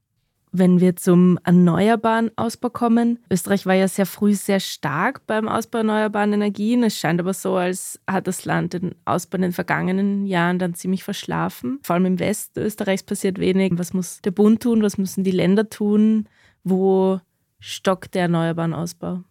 Wenn 0.57 0.79
wir 0.79 0.95
zum 0.95 1.37
erneuerbaren 1.43 2.31
Ausbau 2.37 2.69
kommen, 2.69 3.19
Österreich 3.29 3.65
war 3.65 3.73
ja 3.73 3.89
sehr 3.89 4.05
früh 4.05 4.35
sehr 4.35 4.61
stark 4.61 5.27
beim 5.27 5.49
Ausbau 5.49 5.79
erneuerbaren 5.79 6.31
Energien. 6.31 6.81
Es 6.83 6.97
scheint 6.97 7.19
aber 7.19 7.33
so, 7.33 7.57
als 7.57 7.99
hat 8.07 8.25
das 8.25 8.45
Land 8.45 8.71
den 8.71 8.95
Ausbau 9.03 9.35
in 9.35 9.41
den 9.41 9.51
vergangenen 9.51 10.25
Jahren 10.25 10.57
dann 10.57 10.73
ziemlich 10.73 11.03
verschlafen. 11.03 11.79
Vor 11.83 11.95
allem 11.95 12.05
im 12.05 12.19
Westen 12.19 12.61
Österreichs 12.61 13.03
passiert 13.03 13.37
wenig. 13.37 13.73
Was 13.75 13.93
muss 13.93 14.21
der 14.21 14.31
Bund 14.31 14.63
tun? 14.63 14.81
Was 14.81 14.97
müssen 14.97 15.25
die 15.25 15.31
Länder 15.31 15.67
tun? 15.67 16.29
Wo 16.63 17.19
stockt 17.59 18.15
der 18.15 18.23
erneuerbaren 18.23 18.73
Ausbau? 18.73 19.25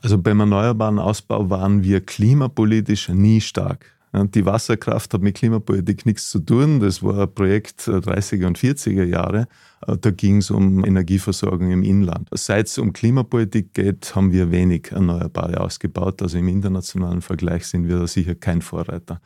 Also 0.00 0.18
beim 0.18 0.38
erneuerbaren 0.38 1.00
Ausbau 1.00 1.50
waren 1.50 1.82
wir 1.82 2.00
klimapolitisch 2.00 3.08
nie 3.08 3.40
stark. 3.40 3.99
Die 4.12 4.44
Wasserkraft 4.44 5.14
hat 5.14 5.22
mit 5.22 5.36
Klimapolitik 5.36 6.04
nichts 6.04 6.30
zu 6.30 6.40
tun. 6.40 6.80
Das 6.80 7.00
war 7.00 7.22
ein 7.22 7.34
Projekt 7.34 7.82
30er 7.82 8.46
und 8.46 8.58
40er 8.58 9.04
Jahre. 9.04 9.46
Da 9.86 10.10
ging 10.10 10.38
es 10.38 10.50
um 10.50 10.84
Energieversorgung 10.84 11.70
im 11.70 11.84
Inland. 11.84 12.28
Seit 12.32 12.66
es 12.66 12.78
um 12.78 12.92
Klimapolitik 12.92 13.72
geht, 13.72 14.16
haben 14.16 14.32
wir 14.32 14.50
wenig 14.50 14.90
Erneuerbare 14.90 15.60
ausgebaut. 15.60 16.22
Also 16.22 16.38
im 16.38 16.48
internationalen 16.48 17.22
Vergleich 17.22 17.66
sind 17.66 17.86
wir 17.86 18.00
da 18.00 18.06
sicher 18.08 18.34
kein 18.34 18.62
Vorreiter. 18.62 19.20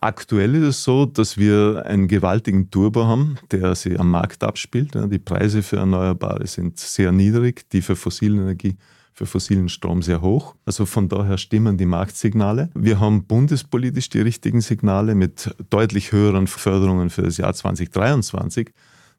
Aktuell 0.00 0.54
ist 0.54 0.64
es 0.64 0.82
so, 0.82 1.04
dass 1.04 1.36
wir 1.36 1.84
einen 1.86 2.08
gewaltigen 2.08 2.70
Turbo 2.70 3.04
haben, 3.04 3.36
der 3.50 3.74
sich 3.74 4.00
am 4.00 4.10
Markt 4.10 4.42
abspielt. 4.42 4.94
Die 4.94 5.18
Preise 5.18 5.62
für 5.62 5.76
Erneuerbare 5.76 6.46
sind 6.46 6.78
sehr 6.80 7.12
niedrig, 7.12 7.68
die 7.70 7.82
für 7.82 7.96
fossile 7.96 8.40
Energie 8.40 8.76
für 9.12 9.26
fossilen 9.26 9.68
Strom 9.68 10.02
sehr 10.02 10.20
hoch. 10.20 10.54
Also 10.64 10.86
von 10.86 11.08
daher 11.08 11.38
stimmen 11.38 11.76
die 11.76 11.86
Marktsignale. 11.86 12.70
Wir 12.74 12.98
haben 12.98 13.24
bundespolitisch 13.24 14.08
die 14.08 14.20
richtigen 14.20 14.60
Signale 14.60 15.14
mit 15.14 15.54
deutlich 15.70 16.12
höheren 16.12 16.46
Förderungen 16.46 17.10
für 17.10 17.22
das 17.22 17.36
Jahr 17.36 17.52
2023. 17.52 18.72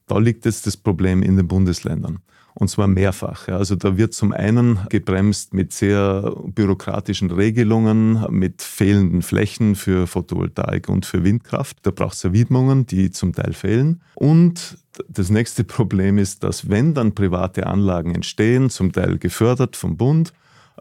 Da 0.07 0.17
liegt 0.17 0.45
jetzt 0.45 0.67
das 0.67 0.77
Problem 0.77 1.23
in 1.23 1.38
den 1.38 1.47
Bundesländern. 1.47 2.19
Und 2.55 2.67
zwar 2.67 2.88
mehrfach. 2.88 3.48
Also 3.48 3.75
da 3.75 3.98
wird 3.98 4.13
zum 4.13 4.31
einen 4.31 4.79
gebremst 4.89 5.53
mit 5.53 5.74
sehr 5.74 6.36
bürokratischen 6.45 7.31
Regelungen, 7.31 8.25
mit 8.29 8.62
fehlenden 8.62 9.24
Flächen 9.24 9.75
für 9.75 10.05
Photovoltaik 10.05 10.88
und 10.88 11.05
für 11.05 11.24
Windkraft. 11.24 11.77
Da 11.81 11.91
braucht 11.91 12.13
es 12.13 12.31
Widmungen, 12.31 12.86
die 12.86 13.10
zum 13.10 13.33
Teil 13.33 13.53
fehlen. 13.53 14.01
Und 14.13 14.77
das 15.10 15.29
nächste 15.29 15.63
Problem 15.63 16.17
ist, 16.19 16.43
dass 16.43 16.69
wenn 16.69 16.93
dann 16.93 17.15
private 17.15 17.65
Anlagen 17.65 18.13
entstehen, 18.13 18.69
zum 18.69 18.91
Teil 18.91 19.17
gefördert 19.17 19.75
vom 19.75 19.98
Bund, 19.98 20.31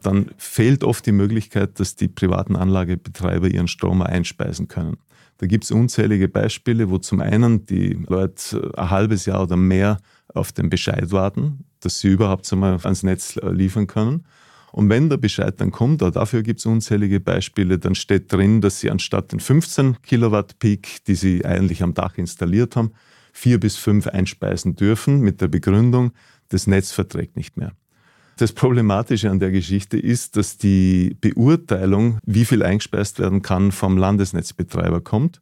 dann 0.03 0.31
fehlt 0.37 0.85
oft 0.85 1.07
die 1.07 1.13
Möglichkeit, 1.13 1.81
dass 1.81 1.97
die 1.97 2.09
privaten 2.09 2.57
Anlagebetreiber 2.57 3.49
ihren 3.49 3.69
Strom 3.69 4.03
einspeisen 4.03 4.69
können. 4.69 4.99
Da 5.39 5.47
gibt 5.47 5.65
es 5.65 5.71
unzählige 5.71 6.29
Beispiele, 6.29 6.91
wo 6.91 6.99
zum 6.99 7.21
einen 7.21 7.67
die 7.67 7.99
Leute 8.07 8.73
ein 8.77 8.91
halbes 8.91 9.27
Jahr 9.27 9.43
oder 9.43 9.57
mehr 9.57 9.99
auf 10.35 10.53
den 10.53 10.71
Bescheid 10.71 11.11
warten, 11.13 11.65
dass 11.81 12.01
sie 12.01 12.09
überhaupt 12.09 12.51
einmal 12.53 12.79
ans 12.83 13.03
Netz 13.03 13.39
liefern 13.43 13.87
können. 13.87 14.25
Und 14.73 14.89
wenn 14.89 15.11
der 15.11 15.19
Bescheid 15.19 15.61
dann 15.61 15.71
kommt, 15.71 16.03
auch 16.03 16.11
dafür 16.11 16.43
gibt 16.43 16.61
es 16.61 16.67
unzählige 16.67 17.21
Beispiele, 17.21 17.79
dann 17.79 17.95
steht 17.95 18.33
drin, 18.33 18.63
dass 18.63 18.81
sie 18.81 18.91
anstatt 18.91 19.33
den 19.33 19.41
15 19.41 20.01
Kilowatt 20.01 20.59
Peak, 20.59 21.05
die 21.07 21.15
sie 21.15 21.45
eigentlich 21.45 21.83
am 21.83 21.93
Dach 21.93 22.17
installiert 22.17 22.75
haben, 22.77 22.93
vier 23.33 23.61
bis 23.61 23.77
fünf 23.77 24.07
einspeisen 24.07 24.75
dürfen 24.75 25.21
mit 25.21 25.41
der 25.41 25.49
Begründung, 25.49 26.13
das 26.49 26.67
Netz 26.67 26.91
verträgt 26.93 27.37
nicht 27.37 27.57
mehr. 27.57 27.73
Das 28.39 28.53
Problematische 28.53 29.31
an 29.31 29.41
der 29.41 29.51
Geschichte 29.51 29.99
ist, 29.99 30.37
dass 30.37 30.57
die 30.57 31.17
Beurteilung, 31.21 32.19
wie 32.25 32.45
viel 32.45 32.63
eingespeist 32.63 33.19
werden 33.19 33.43
kann, 33.43 33.73
vom 33.73 33.99
Landesnetzbetreiber 33.99 35.03
kommt, 35.03 35.41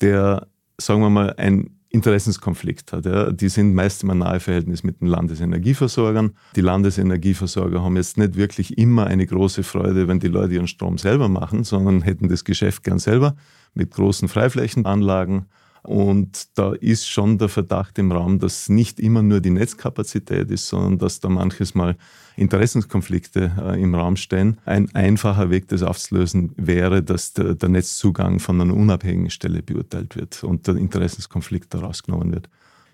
der, 0.00 0.46
sagen 0.78 1.00
wir 1.00 1.10
mal, 1.10 1.34
ein 1.38 1.75
Interessenskonflikt 1.96 2.92
hat. 2.92 3.06
Ja. 3.06 3.32
Die 3.32 3.48
sind 3.48 3.74
meist 3.74 4.02
im 4.02 4.16
Naheverhältnis 4.18 4.84
mit 4.84 5.00
den 5.00 5.08
Landesenergieversorgern. 5.08 6.32
Die 6.54 6.60
Landesenergieversorger 6.60 7.82
haben 7.82 7.96
jetzt 7.96 8.18
nicht 8.18 8.36
wirklich 8.36 8.78
immer 8.78 9.06
eine 9.06 9.26
große 9.26 9.62
Freude, 9.62 10.06
wenn 10.06 10.20
die 10.20 10.28
Leute 10.28 10.54
ihren 10.54 10.68
Strom 10.68 10.98
selber 10.98 11.28
machen, 11.28 11.64
sondern 11.64 12.02
hätten 12.02 12.28
das 12.28 12.44
Geschäft 12.44 12.84
gern 12.84 12.98
selber 12.98 13.34
mit 13.74 13.90
großen 13.90 14.28
Freiflächenanlagen 14.28 15.46
und 15.86 16.58
da 16.58 16.72
ist 16.72 17.08
schon 17.08 17.38
der 17.38 17.48
Verdacht 17.48 17.98
im 17.98 18.12
Raum, 18.12 18.38
dass 18.38 18.68
nicht 18.68 19.00
immer 19.00 19.22
nur 19.22 19.40
die 19.40 19.50
Netzkapazität 19.50 20.50
ist, 20.50 20.68
sondern 20.68 20.98
dass 20.98 21.20
da 21.20 21.28
manches 21.28 21.74
Mal 21.74 21.96
Interessenskonflikte 22.36 23.52
äh, 23.58 23.82
im 23.82 23.94
Raum 23.94 24.16
stehen. 24.16 24.58
Ein 24.64 24.94
einfacher 24.94 25.50
Weg, 25.50 25.68
das 25.68 25.82
aufzulösen, 25.82 26.52
wäre, 26.56 27.02
dass 27.02 27.32
der, 27.32 27.54
der 27.54 27.68
Netzzugang 27.68 28.40
von 28.40 28.60
einer 28.60 28.74
unabhängigen 28.74 29.30
Stelle 29.30 29.62
beurteilt 29.62 30.16
wird 30.16 30.44
und 30.44 30.66
der 30.66 30.76
Interessenskonflikt 30.76 31.72
daraus 31.72 32.02
genommen 32.02 32.32
wird 32.32 32.48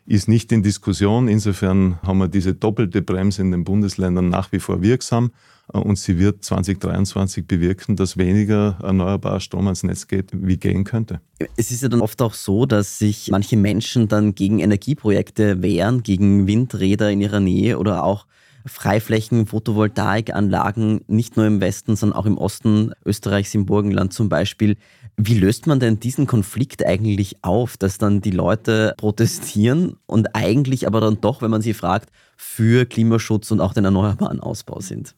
ist 0.05 0.29
nicht 0.29 0.51
in 0.51 0.65
Diskussion. 0.65 1.29
Insofern 1.29 2.01
haben 2.03 2.19
wir 2.19 2.29
diese 2.29 2.55
doppelte 2.55 3.03
Bremse 3.03 3.43
in 3.43 3.53
den 3.53 3.65
Bundesländern 3.65 4.29
nach 4.29 4.51
wie 4.51 4.59
vor 4.59 4.83
wirksam 4.83 5.31
und 5.73 5.99
sie 5.99 6.19
wird 6.19 6.45
2023 6.45 7.47
bewirken, 7.47 7.97
dass 7.97 8.17
weniger 8.17 8.79
erneuerbarer 8.83 9.41
Strom 9.41 9.67
ans 9.67 9.83
Netz 9.83 10.07
geht, 10.07 10.31
wie 10.33 10.57
gehen 10.57 10.85
könnte. 10.85 11.21
Es 11.57 11.71
ist 11.71 11.83
ja 11.83 11.89
dann 11.89 12.01
oft 12.01 12.21
auch 12.23 12.35
so, 12.35 12.67
dass 12.67 12.99
sich 12.99 13.29
manche 13.31 13.57
Menschen 13.57 14.09
dann 14.09 14.35
gegen 14.35 14.59
Energieprojekte 14.59 15.63
wehren, 15.63 16.03
gegen 16.03 16.47
Windräder 16.47 17.11
in 17.11 17.21
ihrer 17.21 17.41
Nähe 17.41 17.79
oder 17.79 18.05
auch 18.05 18.27
Freiflächen, 18.67 19.47
Photovoltaikanlagen, 19.47 21.01
nicht 21.09 21.37
nur 21.37 21.47
im 21.47 21.61
Westen, 21.61 21.97
sondern 21.97 22.19
auch 22.19 22.27
im 22.27 22.39
Osten 22.39 22.93
Österreichs, 23.05 23.55
im 23.55 23.67
Burgenland 23.67 24.13
zum 24.13 24.29
Beispiel. 24.29 24.77
Wie 25.17 25.35
löst 25.35 25.67
man 25.67 25.81
denn 25.81 26.01
diesen 26.01 26.27
Konflikt 26.27 26.87
eigentlich 26.87 27.43
auf, 27.43 27.77
dass 27.77 27.99
dann 27.99 28.21
die 28.21 28.31
Leute 28.31 28.95
protestieren 28.99 29.97
und 30.07 30.35
eigentlich 30.35 30.87
aber 30.87 31.01
dann 31.01 31.21
doch, 31.21 31.43
wenn 31.43 31.51
man 31.51 31.63
sie 31.63 31.75
fragt, 31.75 32.11
für 32.37 32.87
Klimaschutz 32.87 33.51
und 33.51 33.61
auch 33.61 33.75
den 33.75 33.85
erneuerbaren 33.85 34.41
Ausbau 34.41 34.81
sind? 34.81 35.15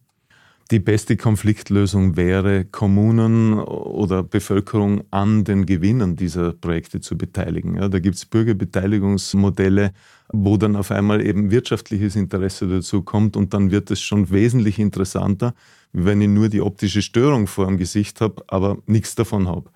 Die 0.71 0.81
beste 0.81 1.19
Konfliktlösung 1.19 2.17
wäre, 2.17 2.65
Kommunen 2.65 3.59
oder 3.59 4.23
Bevölkerung 4.23 5.05
an 5.11 5.45
den 5.45 5.67
Gewinnen 5.67 6.17
dieser 6.17 6.55
Projekte 6.55 7.01
zu 7.01 7.19
beteiligen. 7.19 7.77
Ja, 7.77 7.89
da 7.89 7.99
gibt 7.99 8.17
es 8.17 8.25
Bürgerbeteiligungsmodelle, 8.25 9.93
wo 10.33 10.57
dann 10.57 10.77
auf 10.77 10.91
einmal 10.91 11.21
eben 11.25 11.51
wirtschaftliches 11.51 12.17
Interesse 12.17 12.67
dazu 12.67 13.03
kommt 13.03 13.37
und 13.37 13.53
dann 13.53 13.71
wird 13.71 13.91
es 13.91 14.01
schon 14.01 14.31
wesentlich 14.31 14.79
interessanter, 14.79 15.55
wenn 15.93 16.23
ich 16.23 16.29
nur 16.29 16.49
die 16.49 16.63
optische 16.63 17.03
Störung 17.03 17.47
vor 17.47 17.67
dem 17.67 17.77
Gesicht 17.77 18.23
habe, 18.23 18.43
aber 18.47 18.79
nichts 18.87 19.15
davon 19.15 19.47
habe. 19.47 19.71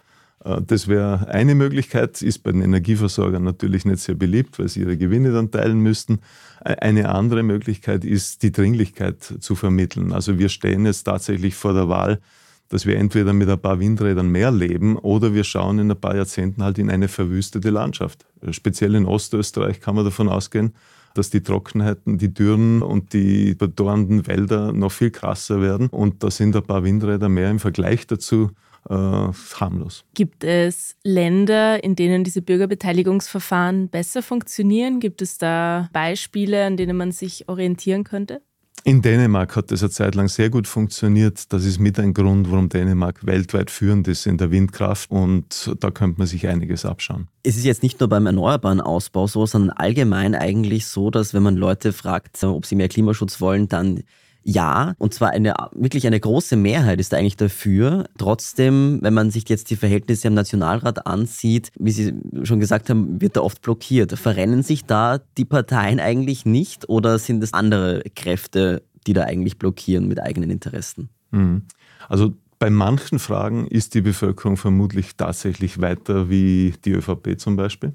Äh, 0.49 0.63
das 0.67 0.89
wäre 0.89 1.29
eine 1.29 1.55
Möglichkeit, 1.55 2.23
ist 2.23 2.41
bei 2.41 2.53
den 2.53 2.63
Energieversorgern 2.63 3.45
natürlich 3.45 3.85
nicht 3.85 4.01
sehr 4.01 4.15
beliebt, 4.15 4.59
weil 4.59 4.69
sie 4.69 4.81
ihre 4.81 4.97
Gewinne 4.97 5.33
dann 5.33 5.51
teilen 5.51 5.81
müssten. 5.81 6.21
Eine 6.61 7.11
andere 7.11 7.43
Möglichkeit 7.43 8.05
ist, 8.05 8.43
die 8.43 8.53
Dringlichkeit 8.53 9.23
zu 9.23 9.55
vermitteln. 9.55 10.13
Also 10.13 10.39
wir 10.39 10.49
stehen 10.49 10.87
jetzt 10.87 11.05
tatsächlich 11.05 11.55
vor 11.55 11.73
der 11.73 11.89
Wahl, 11.89 12.21
dass 12.69 12.85
wir 12.85 12.97
entweder 12.97 13.33
mit 13.33 13.49
ein 13.49 13.59
paar 13.59 13.81
Windrädern 13.81 14.29
mehr 14.29 14.51
leben 14.51 14.97
oder 14.99 15.33
wir 15.33 15.45
schauen 15.45 15.79
in 15.79 15.91
ein 15.91 16.01
paar 16.01 16.17
Jahrzehnten 16.17 16.63
halt 16.63 16.79
in 16.79 16.91
eine 16.91 17.09
verwüstete 17.09 17.71
Landschaft. 17.71 18.27
Speziell 18.51 18.95
in 18.95 19.07
Ostösterreich 19.07 19.81
kann 19.81 19.95
man 19.95 20.05
davon 20.05 20.29
ausgehen, 20.29 20.75
dass 21.15 21.31
die 21.31 21.43
Trockenheiten, 21.43 22.19
die 22.19 22.35
Dürren 22.35 22.83
und 22.83 23.15
die 23.15 23.55
verdorrenden 23.55 24.27
Wälder 24.27 24.73
noch 24.73 24.93
viel 24.93 25.11
krasser 25.11 25.63
werden. 25.63 25.89
Und 25.89 26.23
da 26.23 26.31
sind 26.31 26.55
ein 26.55 26.63
paar 26.63 26.85
Windräder 26.85 27.31
mehr 27.31 27.51
im 27.51 27.59
Vergleich 27.59 28.07
dazu 28.07 28.51
äh, 28.89 28.95
harmlos. 28.95 30.05
Gibt 30.15 30.45
es 30.45 30.97
Länder, 31.03 31.83
in 31.83 31.97
denen 31.97 32.25
diese 32.25 32.43
Bürgerbeteiligungsverfahren 32.43 33.89
besser 33.89 34.23
funktionieren? 34.23 35.01
Gibt 35.01 35.23
es 35.23 35.39
da 35.39 35.89
Beispiele, 35.93 36.65
an 36.65 36.77
denen 36.77 36.97
man 36.97 37.13
sich 37.13 37.49
orientieren 37.49 38.05
könnte? 38.05 38.43
In 38.85 39.03
Dänemark 39.03 39.57
hat 39.57 39.71
das 39.71 39.83
eine 39.83 39.91
Zeit 39.91 40.15
lang 40.15 40.29
sehr 40.29 40.51
gut 40.51 40.67
funktioniert. 40.67 41.53
Das 41.53 41.65
ist 41.65 41.79
mit 41.79 41.99
ein 41.99 42.15
Grund, 42.15 42.51
warum 42.51 42.69
Dänemark 42.69 43.27
weltweit 43.27 43.71
führend 43.71 44.09
ist 44.09 44.27
in 44.27 44.39
der 44.39 44.51
Windkraft 44.51 45.11
und 45.11 45.75
da 45.81 45.91
könnte 45.91 46.19
man 46.19 46.27
sich 46.27 46.47
einiges 46.47 46.85
abschauen. 46.85 47.29
Es 47.43 47.57
ist 47.57 47.65
jetzt 47.65 47.83
nicht 47.83 48.01
nur 48.01 48.09
beim 48.09 48.27
erneuerbaren 48.27 48.81
Ausbau 48.81 49.27
so, 49.27 49.47
sondern 49.47 49.71
allgemein 49.77 50.35
eigentlich 50.35 50.87
so, 50.87 51.11
dass 51.11 51.35
wenn 51.35 51.43
man 51.43 51.57
Leute 51.57 51.93
fragt, 51.93 52.43
ob 52.45 52.65
sie 52.65 52.77
mehr 52.77 52.89
Klimaschutz 52.89 53.41
wollen, 53.41 53.69
dann 53.69 54.05
ja, 54.45 54.95
und 54.99 55.13
zwar 55.13 55.31
eine 55.31 55.55
wirklich 55.73 56.07
eine 56.07 56.19
große 56.19 56.57
Mehrheit 56.57 57.01
ist 57.01 57.13
eigentlich 57.13 57.37
dafür. 57.37 58.05
Trotzdem, 58.17 58.99
wenn 59.03 59.13
man 59.13 59.31
sich 59.31 59.49
jetzt 59.49 59.71
die 59.71 59.77
Verhältnisse 59.77 60.29
im 60.29 60.35
Nationalrat 60.35 61.07
ansieht, 61.07 61.71
wie 61.79 61.91
Sie 61.91 62.15
schon 62.45 62.61
gesagt 62.61 62.89
haben, 62.89 63.21
wird 63.21 63.37
da 63.37 63.43
oft 63.43 63.61
blockiert. 63.61 64.19
Verrennen 64.19 64.63
sich 64.63 64.85
da 64.85 65.19
die 65.37 65.45
Parteien 65.45 66.01
eigentlich 66.01 66.47
nicht 66.47 66.89
oder 66.89 67.19
sind 67.19 67.43
es 67.43 67.53
andere 67.53 68.03
Kräfte, 68.15 68.83
die 69.07 69.13
da 69.13 69.25
eigentlich 69.25 69.59
blockieren 69.59 70.09
mit 70.09 70.21
eigenen 70.21 70.51
Interessen? 70.51 71.11
Mhm. 71.31 71.63
Also 72.09 72.33
bei 72.59 72.71
manchen 72.71 73.19
Fragen 73.19 73.67
ist 73.67 73.95
die 73.95 74.01
Bevölkerung 74.01 74.57
vermutlich 74.57 75.17
tatsächlich 75.17 75.81
weiter 75.81 76.29
wie 76.29 76.75
die 76.85 76.93
ÖVP 76.93 77.39
zum 77.39 77.57
Beispiel. 77.57 77.93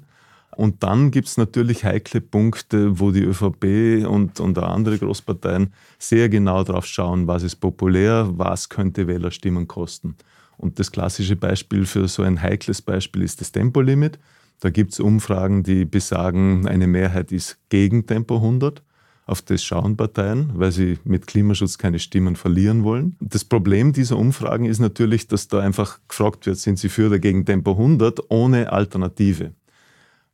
Und 0.56 0.82
dann 0.82 1.10
gibt 1.10 1.28
es 1.28 1.36
natürlich 1.36 1.84
heikle 1.84 2.20
Punkte, 2.20 3.00
wo 3.00 3.10
die 3.10 3.22
ÖVP 3.22 4.06
und, 4.06 4.40
und 4.40 4.58
andere 4.58 4.98
Großparteien 4.98 5.72
sehr 5.98 6.28
genau 6.28 6.62
drauf 6.64 6.86
schauen, 6.86 7.26
was 7.26 7.42
ist 7.42 7.56
populär, 7.56 8.28
was 8.32 8.68
könnte 8.68 9.06
Wählerstimmen 9.06 9.66
kosten. 9.66 10.16
Und 10.56 10.78
das 10.78 10.92
klassische 10.92 11.36
Beispiel 11.36 11.84
für 11.86 12.08
so 12.08 12.22
ein 12.22 12.40
heikles 12.40 12.82
Beispiel 12.82 13.22
ist 13.22 13.40
das 13.40 13.52
Tempolimit. 13.52 14.18
Da 14.60 14.70
gibt 14.70 14.92
es 14.92 15.00
Umfragen, 15.00 15.62
die 15.62 15.84
besagen, 15.84 16.68
eine 16.68 16.86
Mehrheit 16.86 17.32
ist 17.32 17.58
gegen 17.68 18.06
Tempo 18.06 18.36
100. 18.36 18.82
Auf 19.26 19.40
das 19.40 19.64
schauen 19.64 19.96
Parteien, 19.96 20.50
weil 20.54 20.70
sie 20.70 20.98
mit 21.04 21.26
Klimaschutz 21.26 21.78
keine 21.78 21.98
Stimmen 21.98 22.36
verlieren 22.36 22.84
wollen. 22.84 23.16
Das 23.20 23.44
Problem 23.44 23.92
dieser 23.92 24.18
Umfragen 24.18 24.66
ist 24.66 24.80
natürlich, 24.80 25.28
dass 25.28 25.48
da 25.48 25.60
einfach 25.60 25.98
gefragt 26.08 26.46
wird, 26.46 26.58
sind 26.58 26.78
sie 26.78 26.90
für 26.90 27.06
oder 27.06 27.18
gegen 27.18 27.46
Tempo 27.46 27.72
100 27.72 28.30
ohne 28.30 28.70
Alternative. 28.70 29.52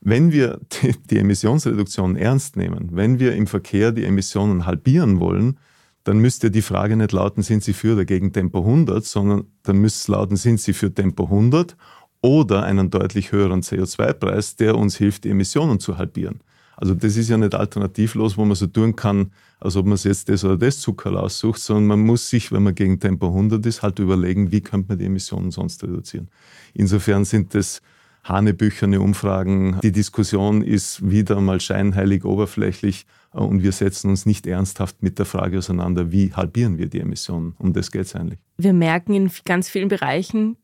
Wenn 0.01 0.33
wir 0.33 0.61
die, 0.83 0.95
die 1.11 1.19
Emissionsreduktion 1.19 2.17
ernst 2.17 2.57
nehmen, 2.57 2.91
wenn 2.93 3.19
wir 3.19 3.35
im 3.35 3.47
Verkehr 3.47 3.93
die 3.93 4.05
Emissionen 4.05 4.67
halbieren 4.67 5.21
wollen, 5.21 5.59
dann 6.05 6.19
müsste 6.19 6.51
die 6.51 6.63
Frage 6.63 6.97
nicht 6.97 7.13
lauten, 7.13 7.43
sind 7.43 7.63
Sie 7.63 7.75
für 7.75 7.93
oder 7.93 8.07
gegen 8.07 8.33
Tempo 8.33 8.61
100, 8.61 9.05
sondern 9.05 9.45
dann 9.63 9.77
müsste 9.77 9.99
es 9.99 10.09
lauten, 10.09 10.37
sind 10.37 10.61
Sie 10.61 10.73
für 10.73 10.93
Tempo 10.93 11.25
100 11.25 11.77
oder 12.23 12.63
einen 12.63 12.91
deutlich 12.91 13.33
höheren 13.33 13.61
CO2-Preis, 13.61 14.57
der 14.57 14.77
uns 14.77 14.97
hilft, 14.97 15.25
die 15.25 15.31
Emissionen 15.31 15.79
zu 15.79 15.99
halbieren. 15.99 16.41
Also 16.77 16.95
das 16.95 17.19
ist 17.19 17.29
ja 17.29 17.37
nicht 17.37 17.55
alternativlos, 17.55 18.39
wo 18.39 18.45
man 18.47 18.57
so 18.57 18.67
tun 18.67 18.97
kann, 18.97 19.33
als 19.59 19.77
ob 19.77 19.85
man 19.85 19.99
sich 19.99 20.09
jetzt 20.09 20.31
das 20.31 20.45
oder 20.45 20.57
das 20.57 20.81
Zucker 20.81 21.13
aussucht, 21.23 21.61
sondern 21.61 21.87
man 21.87 22.01
muss 22.01 22.31
sich, 22.31 22.51
wenn 22.53 22.63
man 22.63 22.75
gegen 22.75 22.99
Tempo 22.99 23.27
100 23.27 23.65
ist, 23.67 23.83
halt 23.83 23.99
überlegen, 23.99 24.51
wie 24.51 24.63
könnte 24.63 24.89
man 24.89 24.99
die 24.99 25.05
Emissionen 25.05 25.51
sonst 25.51 25.83
reduzieren. 25.83 26.29
Insofern 26.73 27.27
sind 27.27 27.55
das 27.55 27.83
hanebücherne 28.25 29.01
Umfragen. 29.01 29.79
Die 29.83 29.93
Diskussion 29.93 30.63
ist 30.63 31.09
wieder 31.09 31.41
mal 31.41 31.61
scheinheilig 31.61 32.25
oberflächlich 32.25 33.07
äh, 33.35 33.39
und 33.39 33.63
wir 33.63 33.73
setzen 33.73 34.11
uns 34.11 34.27
nicht 34.27 34.47
ernsthaft 34.47 35.03
mit 35.03 35.19
der 35.19 35.27
Frage 35.27 35.59
auseinander, 35.59 36.13
wie 36.13 36.33
halbieren 36.33 36.79
wir 36.79 36.89
die 36.89 37.01
Emissionen. 37.01 37.55
Um 37.59 37.73
das 37.73 37.91
geht 37.91 38.03
es 38.03 38.15
eigentlich. 38.15 38.41
Wir 38.59 38.73
merken 38.73 39.15
in 39.15 39.31
ganz 39.45 39.69
vielen 39.69 39.89
Bereichen, 39.89 40.57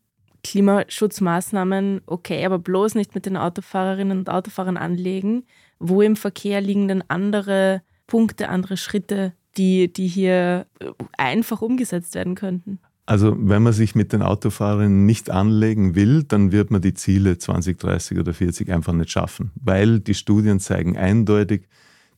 Klimaschutzmaßnahmen, 0.43 2.01
okay, 2.05 2.45
aber 2.45 2.59
bloß 2.59 2.95
nicht 2.95 3.15
mit 3.15 3.25
den 3.25 3.37
Autofahrerinnen 3.37 4.19
und 4.19 4.29
Autofahrern 4.29 4.77
anlegen. 4.77 5.43
Wo 5.79 6.01
im 6.01 6.15
Verkehr 6.15 6.61
liegen 6.61 6.87
denn 6.87 7.03
andere 7.07 7.81
Punkte, 8.07 8.49
andere 8.49 8.77
Schritte, 8.77 9.33
die, 9.57 9.91
die 9.91 10.07
hier 10.07 10.65
äh, 10.79 10.91
einfach 11.17 11.61
umgesetzt 11.61 12.15
werden 12.15 12.35
könnten? 12.35 12.79
Also 13.07 13.37
wenn 13.39 13.63
man 13.63 13.71
sich 13.71 13.95
mit 13.95 14.11
den 14.11 14.21
Autofahrern 14.21 15.05
nicht 15.05 15.29
anlegen 15.29 15.95
will, 15.95 16.23
dann 16.23 16.51
wird 16.51 16.71
man 16.71 16.81
die 16.81 16.93
Ziele 16.93 17.37
20, 17.37 17.79
30 17.79 18.19
oder 18.19 18.33
40 18.33 18.69
einfach 18.69 18.91
nicht 18.91 19.09
schaffen, 19.09 19.51
weil 19.55 20.01
die 20.01 20.13
Studien 20.13 20.59
zeigen 20.59 20.97
eindeutig, 20.97 21.69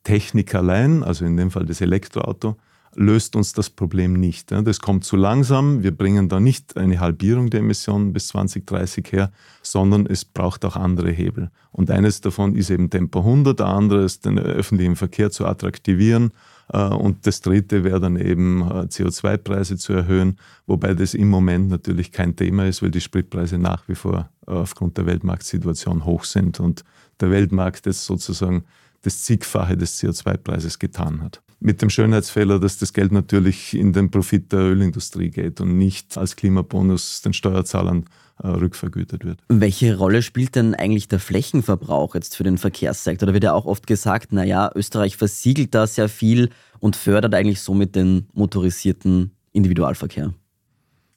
Technik 0.04 0.56
allein, 0.56 1.04
also 1.04 1.26
in 1.26 1.38
dem 1.38 1.52
Fall 1.52 1.68
das 1.68 1.82
Elektroauto, 1.82 2.58
löst 2.96 3.36
uns 3.36 3.54
das 3.54 3.70
Problem 3.70 4.14
nicht. 4.14 4.52
Das 4.52 4.80
kommt 4.80 5.04
zu 5.04 5.16
langsam. 5.16 5.84
Wir 5.84 5.96
bringen 5.96 6.28
da 6.28 6.40
nicht 6.40 6.76
eine 6.76 7.00
Halbierung 7.00 7.52
der 7.52 7.60
Emissionen 7.60 8.12
bis 8.12 8.30
2030 8.30 9.12
her, 9.12 9.32
sondern 9.62 10.08
es 10.08 10.26
braucht 10.26 10.66
auch 10.66 10.76
andere 10.76 11.12
Hebel. 11.12 11.52
Und 11.72 11.92
eines 11.92 12.22
davon 12.22 12.56
ist 12.56 12.72
eben 12.72 12.90
Tempo 12.90 13.20
100, 13.20 13.60
der 13.60 13.68
andere 13.68 14.04
ist 14.06 14.26
den 14.26 14.40
öffentlichen 14.40 14.96
Verkehr 14.96 15.30
zu 15.30 15.46
attraktivieren 15.46 16.32
und 16.78 17.26
das 17.26 17.42
dritte 17.42 17.84
wäre 17.84 18.00
dann 18.00 18.16
eben 18.16 18.62
äh, 18.62 18.86
CO2-Preise 18.86 19.78
zu 19.78 19.94
erhöhen, 19.94 20.38
wobei 20.68 20.94
das 20.94 21.14
im 21.16 21.30
Moment 21.30 21.70
natürlich 21.70 22.12
kein 22.12 22.36
Thema 22.36 22.66
ist, 22.68 22.84
weil 22.84 22.92
die 22.92 23.02
Spritpreise 23.02 23.58
nach 23.58 23.88
wie 23.88 23.96
vor 23.96 24.30
äh, 24.46 24.52
aufgrund 24.52 24.98
der 24.98 25.06
Weltmarktsituation 25.08 26.06
hoch 26.06 26.26
sind 26.26 26.60
und 26.60 26.84
der 27.20 27.32
Weltmarkt 27.32 27.86
jetzt 27.88 28.06
sozusagen 28.06 28.66
das 29.02 29.24
zigfache 29.24 29.78
des 29.78 30.00
CO2-Preises 30.00 30.78
getan 30.78 31.22
hat. 31.22 31.42
Mit 31.62 31.82
dem 31.82 31.90
Schönheitsfehler, 31.90 32.60
dass 32.60 32.78
das 32.78 32.94
Geld 32.94 33.12
natürlich 33.12 33.76
in 33.76 33.92
den 33.92 34.12
Profit 34.12 34.52
der 34.52 34.60
Ölindustrie 34.60 35.30
geht 35.30 35.60
und 35.60 35.78
nicht 35.78 36.18
als 36.18 36.36
Klimabonus 36.36 37.22
den 37.22 37.34
Steuerzahlern 37.34 38.06
äh, 38.42 38.48
rückvergütet 38.48 39.26
wird. 39.26 39.40
Welche 39.50 39.98
Rolle 39.98 40.22
spielt 40.22 40.56
denn 40.56 40.74
eigentlich 40.74 41.10
der 41.10 41.20
Flächenverbrauch 41.20 42.16
jetzt 42.16 42.38
für 42.38 42.44
den 42.44 42.58
Verkehrssektor? 42.58 43.28
Da 43.28 43.34
wird 43.34 43.44
ja 43.44 43.54
auch 43.54 43.66
oft 43.66 43.88
gesagt, 43.88 44.32
naja, 44.32 44.72
Österreich 44.74 45.18
versiegelt 45.18 45.76
da 45.76 45.86
sehr 45.86 46.08
viel 46.08 46.50
und 46.80 46.96
fördert 46.96 47.36
eigentlich 47.36 47.60
somit 47.60 47.96
den 47.96 48.28
motorisierten 48.34 49.32
Individualverkehr. 49.52 50.34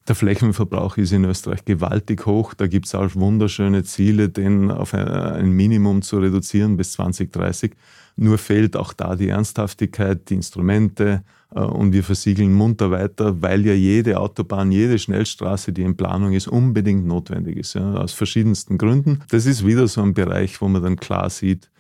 Der 0.09 0.17
Flächenverbrauch 0.17 0.97
ist 0.97 1.13
in 1.13 1.25
Österreich 1.25 1.65
gewaltig 1.65 2.27
hoch. 2.27 2.55
Da 2.55 2.67
gibt 2.67 2.87
es 2.87 2.95
auch 2.95 3.15
wunderschöne 3.15 3.85
Ziele, 3.85 4.29
den 4.29 4.71
auf 4.71 4.95
ein 4.95 5.51
Minimum 5.51 6.03
zu 6.03 6.19
reduzieren 6.19 6.77
bis 6.77 6.93
2030. 6.93 7.73
Nur 8.17 8.39
fehlt 8.39 8.77
auch 8.77 8.93
da 8.93 9.15
die 9.15 9.29
Ernsthaftigkeit, 9.29 10.29
die 10.29 10.35
Instrumente 10.35 11.23
äh, 11.55 11.61
und 11.61 11.93
wir 11.93 12.03
versiegeln 12.03 12.53
munter 12.53 12.91
weiter, 12.91 13.41
weil 13.41 13.65
ja 13.65 13.73
jede 13.73 14.19
Autobahn, 14.19 14.73
jede 14.73 14.99
Schnellstraße, 14.99 15.73
die 15.73 15.83
in 15.83 15.97
Planung 15.97 16.33
ist, 16.33 16.49
unbedingt 16.49 17.07
notwendig 17.07 17.57
ist, 17.57 17.75
ja, 17.75 17.95
aus 17.95 18.13
verschiedensten 18.13 18.79
Gründen. 18.79 19.21
Das 19.31 19.47
ist 19.47 19.65
wieder 19.65 19.89
so 19.89 20.03
ein 20.03 20.15
Bereich, 20.15 20.61
wo 20.61 20.69
man 20.69 20.83
dann 20.83 20.97
klar 20.97 21.31
sieht, 21.31 21.71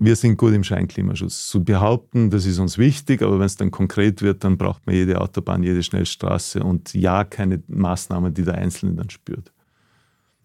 wir 0.00 0.16
sind 0.16 0.38
gut 0.38 0.54
im 0.54 0.64
Scheinklimaschutz. 0.64 1.46
Zu 1.46 1.62
behaupten, 1.62 2.30
das 2.30 2.46
ist 2.46 2.58
uns 2.58 2.78
wichtig, 2.78 3.20
aber 3.22 3.38
wenn 3.38 3.46
es 3.46 3.56
dann 3.56 3.70
konkret 3.70 4.22
wird, 4.22 4.42
dann 4.42 4.56
braucht 4.56 4.86
man 4.86 4.94
jede 4.94 5.20
Autobahn, 5.20 5.62
jede 5.62 5.82
Schnellstraße 5.82 6.62
und 6.62 6.94
ja 6.94 7.24
keine 7.24 7.62
Maßnahmen, 7.68 8.32
die 8.32 8.42
der 8.42 8.54
Einzelne 8.54 8.94
dann 8.94 9.10
spürt. 9.10 9.52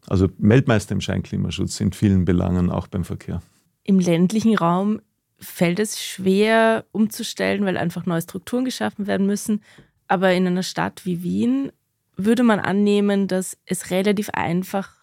Also 0.07 0.27
Weltmeister 0.37 0.91
im 0.93 1.01
Scheinklimaschutz 1.01 1.79
in 1.79 1.93
vielen 1.93 2.25
Belangen, 2.25 2.69
auch 2.69 2.87
beim 2.87 3.05
Verkehr. 3.05 3.41
Im 3.83 3.99
ländlichen 3.99 4.57
Raum 4.57 4.99
fällt 5.39 5.79
es 5.79 6.03
schwer 6.03 6.85
umzustellen, 6.91 7.65
weil 7.65 7.77
einfach 7.77 8.05
neue 8.05 8.21
Strukturen 8.21 8.65
geschaffen 8.65 9.07
werden 9.07 9.25
müssen. 9.25 9.61
Aber 10.07 10.33
in 10.33 10.45
einer 10.45 10.63
Stadt 10.63 11.05
wie 11.05 11.23
Wien 11.23 11.71
würde 12.17 12.43
man 12.43 12.59
annehmen, 12.59 13.27
dass 13.27 13.57
es 13.65 13.89
relativ 13.89 14.29
einfach 14.31 14.94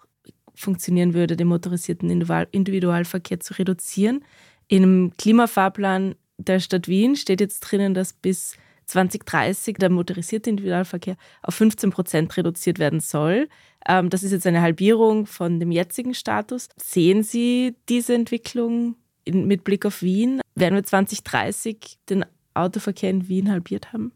funktionieren 0.55 1.15
würde, 1.15 1.37
den 1.37 1.49
motorisierten 1.49 2.11
Individualverkehr 2.11 3.41
zu 3.41 3.55
reduzieren. 3.55 4.25
Im 4.69 5.13
Klimafahrplan 5.19 6.15
der 6.39 6.61
Stadt 6.61 6.89
Wien 6.89 7.17
steht 7.17 7.41
jetzt 7.41 7.61
drinnen, 7.61 7.95
dass 7.95 8.13
bis 8.13 8.57
2030 8.87 9.77
der 9.77 9.91
motorisierte 9.91 10.51
Individualverkehr 10.51 11.17
auf 11.43 11.55
15 11.55 11.91
Prozent 11.91 12.37
reduziert 12.37 12.79
werden 12.79 13.01
soll. 13.01 13.49
Ähm, 13.87 14.11
das 14.11 14.23
ist 14.23 14.33
jetzt 14.33 14.47
eine 14.47 14.61
Halbierung 14.61 15.27
von 15.27 15.61
dem 15.61 15.71
jetzigen 15.71 16.15
Status. 16.15 16.69
Sehen 16.77 17.23
Sie 17.23 17.75
diese 17.89 18.15
Entwicklung 18.15 18.97
mit 19.27 19.65
Blick 19.65 19.87
auf 19.87 20.03
Wien? 20.03 20.41
Werden 20.55 20.75
wir 20.75 20.85
2030 20.85 21.99
den 22.11 22.25
Autoverkehr 22.55 23.11
in 23.11 23.29
Wien 23.29 23.51
halbiert 23.51 23.93
haben? 23.93 24.13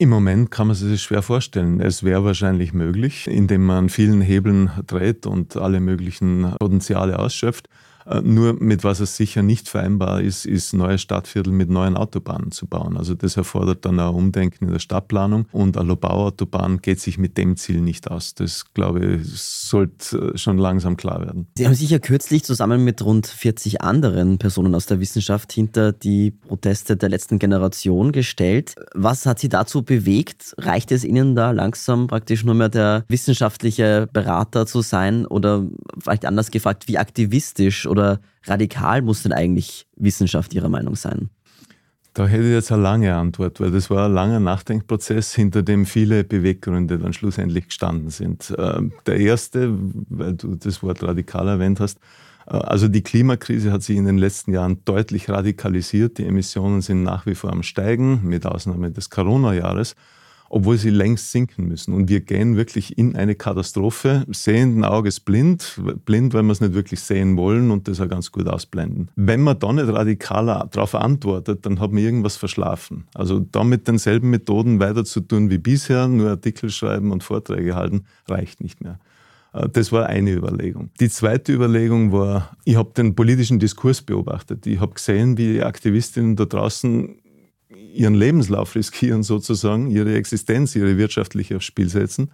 Im 0.00 0.10
Moment 0.10 0.52
kann 0.52 0.68
man 0.68 0.76
sich 0.76 1.02
schwer 1.02 1.22
vorstellen. 1.22 1.80
Es 1.80 2.04
wäre 2.04 2.24
wahrscheinlich 2.24 2.72
möglich, 2.72 3.26
indem 3.26 3.66
man 3.66 3.88
vielen 3.88 4.20
Hebeln 4.20 4.70
dreht 4.86 5.26
und 5.26 5.56
alle 5.56 5.80
möglichen 5.80 6.54
Potenziale 6.60 7.18
ausschöpft. 7.18 7.68
Äh, 8.08 8.22
nur 8.22 8.54
mit 8.54 8.84
was 8.84 9.00
es 9.00 9.16
sicher 9.16 9.42
nicht 9.42 9.68
vereinbar 9.68 10.20
ist, 10.20 10.46
ist 10.46 10.72
neue 10.72 10.98
Stadtviertel 10.98 11.52
mit 11.52 11.68
neuen 11.68 11.96
Autobahnen 11.96 12.50
zu 12.50 12.66
bauen. 12.66 12.96
Also 12.96 13.14
das 13.14 13.36
erfordert 13.36 13.84
dann 13.84 14.00
ein 14.00 14.14
Umdenken 14.14 14.66
in 14.66 14.72
der 14.72 14.78
Stadtplanung 14.78 15.46
und 15.52 15.76
eine 15.76 15.88
Lobauautobahn 15.88 16.80
geht 16.80 17.00
sich 17.00 17.18
mit 17.18 17.36
dem 17.36 17.56
Ziel 17.56 17.80
nicht 17.80 18.10
aus. 18.10 18.34
Das, 18.34 18.72
glaube 18.72 19.04
ich, 19.04 19.40
sollte 19.40 20.32
äh, 20.34 20.38
schon 20.38 20.58
langsam 20.58 20.96
klar 20.96 21.20
werden. 21.20 21.48
Sie 21.56 21.66
haben 21.66 21.74
sich 21.74 21.90
ja 21.90 21.98
kürzlich 21.98 22.44
zusammen 22.44 22.84
mit 22.84 23.04
rund 23.04 23.26
40 23.26 23.82
anderen 23.82 24.38
Personen 24.38 24.74
aus 24.74 24.86
der 24.86 25.00
Wissenschaft 25.00 25.52
hinter 25.52 25.92
die 25.92 26.30
Proteste 26.30 26.96
der 26.96 27.08
letzten 27.08 27.38
Generation 27.38 28.12
gestellt. 28.12 28.74
Was 28.94 29.26
hat 29.26 29.38
Sie 29.38 29.48
dazu 29.48 29.82
bewegt? 29.82 30.54
Reicht 30.58 30.92
es 30.92 31.04
Ihnen 31.04 31.34
da 31.34 31.50
langsam 31.50 32.06
praktisch 32.06 32.44
nur 32.44 32.54
mehr 32.54 32.68
der 32.68 33.04
wissenschaftliche 33.08 34.08
Berater 34.12 34.66
zu 34.66 34.80
sein 34.82 35.26
oder 35.26 35.66
vielleicht 35.98 36.24
anders 36.24 36.50
gefragt, 36.50 36.88
wie 36.88 36.98
aktivistisch 36.98 37.86
oder 37.86 37.97
radikal 38.44 39.02
muss 39.02 39.22
denn 39.22 39.32
eigentlich 39.32 39.86
Wissenschaft 39.96 40.54
Ihrer 40.54 40.68
Meinung 40.68 40.96
sein? 40.96 41.30
Da 42.14 42.26
hätte 42.26 42.44
ich 42.44 42.52
jetzt 42.52 42.72
eine 42.72 42.82
lange 42.82 43.14
Antwort, 43.14 43.60
weil 43.60 43.70
das 43.70 43.90
war 43.90 44.06
ein 44.06 44.12
langer 44.12 44.40
Nachdenkprozess, 44.40 45.34
hinter 45.34 45.62
dem 45.62 45.86
viele 45.86 46.24
Beweggründe 46.24 46.98
dann 46.98 47.12
schlussendlich 47.12 47.66
gestanden 47.66 48.10
sind. 48.10 48.52
Ähm, 48.58 48.92
der 49.06 49.18
erste, 49.18 49.72
weil 50.08 50.34
du 50.34 50.56
das 50.56 50.82
Wort 50.82 51.02
radikal 51.02 51.46
erwähnt 51.46 51.78
hast, 51.78 51.98
äh, 52.48 52.56
also 52.56 52.88
die 52.88 53.02
Klimakrise 53.02 53.70
hat 53.70 53.84
sich 53.84 53.96
in 53.96 54.06
den 54.06 54.18
letzten 54.18 54.52
Jahren 54.52 54.84
deutlich 54.84 55.28
radikalisiert. 55.28 56.18
Die 56.18 56.24
Emissionen 56.24 56.80
sind 56.80 57.04
nach 57.04 57.24
wie 57.26 57.36
vor 57.36 57.52
am 57.52 57.62
Steigen, 57.62 58.22
mit 58.24 58.46
Ausnahme 58.46 58.90
des 58.90 59.10
Corona-Jahres 59.10 59.94
obwohl 60.48 60.76
sie 60.76 60.90
längst 60.90 61.30
sinken 61.30 61.68
müssen. 61.68 61.92
Und 61.94 62.08
wir 62.08 62.20
gehen 62.20 62.56
wirklich 62.56 62.98
in 62.98 63.16
eine 63.16 63.34
Katastrophe, 63.34 64.24
sehenden 64.28 64.84
Auges 64.84 65.20
blind, 65.20 65.80
blind, 66.04 66.34
weil 66.34 66.42
wir 66.42 66.52
es 66.52 66.60
nicht 66.60 66.74
wirklich 66.74 67.00
sehen 67.00 67.36
wollen 67.36 67.70
und 67.70 67.88
das 67.88 68.00
auch 68.00 68.08
ganz 68.08 68.32
gut 68.32 68.48
ausblenden. 68.48 69.08
Wenn 69.16 69.42
man 69.42 69.58
da 69.58 69.72
nicht 69.72 69.88
radikaler 69.88 70.68
darauf 70.70 70.94
antwortet, 70.94 71.66
dann 71.66 71.80
hat 71.80 71.92
man 71.92 72.02
irgendwas 72.02 72.36
verschlafen. 72.36 73.04
Also 73.14 73.40
da 73.40 73.64
mit 73.64 73.88
denselben 73.88 74.30
Methoden 74.30 74.80
weiter 74.80 75.04
zu 75.04 75.20
tun 75.20 75.50
wie 75.50 75.58
bisher, 75.58 76.08
nur 76.08 76.30
Artikel 76.30 76.70
schreiben 76.70 77.12
und 77.12 77.22
Vorträge 77.22 77.74
halten, 77.74 78.04
reicht 78.26 78.60
nicht 78.62 78.82
mehr. 78.82 78.98
Äh, 79.52 79.68
das 79.68 79.92
war 79.92 80.06
eine 80.06 80.32
Überlegung. 80.32 80.90
Die 81.00 81.08
zweite 81.08 81.52
Überlegung 81.52 82.12
war, 82.12 82.56
ich 82.64 82.76
habe 82.76 82.92
den 82.96 83.14
politischen 83.14 83.58
Diskurs 83.58 84.02
beobachtet. 84.02 84.66
Ich 84.66 84.80
habe 84.80 84.94
gesehen, 84.94 85.38
wie 85.38 85.54
die 85.54 85.62
Aktivistinnen 85.62 86.36
da 86.36 86.44
draußen 86.44 87.16
ihren 87.94 88.14
Lebenslauf 88.14 88.74
riskieren 88.74 89.22
sozusagen, 89.22 89.90
ihre 89.90 90.14
Existenz, 90.14 90.74
ihre 90.76 90.96
wirtschaftliche 90.96 91.56
aufs 91.56 91.64
Spiel 91.64 91.88
setzen 91.88 92.30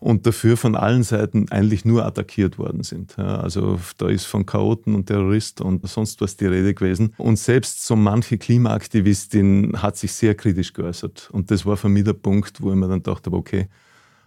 und 0.00 0.26
dafür 0.26 0.56
von 0.56 0.74
allen 0.74 1.02
Seiten 1.02 1.46
eigentlich 1.50 1.84
nur 1.84 2.04
attackiert 2.04 2.58
worden 2.58 2.82
sind. 2.82 3.14
Ja, 3.16 3.40
also 3.40 3.78
da 3.96 4.08
ist 4.08 4.26
von 4.26 4.44
Chaoten 4.44 4.94
und 4.94 5.06
Terroristen 5.06 5.62
und 5.62 5.86
sonst 5.88 6.20
was 6.20 6.36
die 6.36 6.46
Rede 6.46 6.74
gewesen. 6.74 7.14
Und 7.16 7.38
selbst 7.38 7.86
so 7.86 7.96
manche 7.96 8.38
Klimaaktivistin 8.38 9.80
hat 9.80 9.96
sich 9.96 10.12
sehr 10.12 10.34
kritisch 10.34 10.72
geäußert. 10.72 11.30
Und 11.32 11.50
das 11.50 11.64
war 11.64 11.76
für 11.76 11.88
mich 11.88 12.04
der 12.04 12.12
Punkt, 12.12 12.60
wo 12.60 12.70
ich 12.70 12.76
mir 12.76 12.88
dann 12.88 13.02
dachte, 13.02 13.32
okay, 13.32 13.68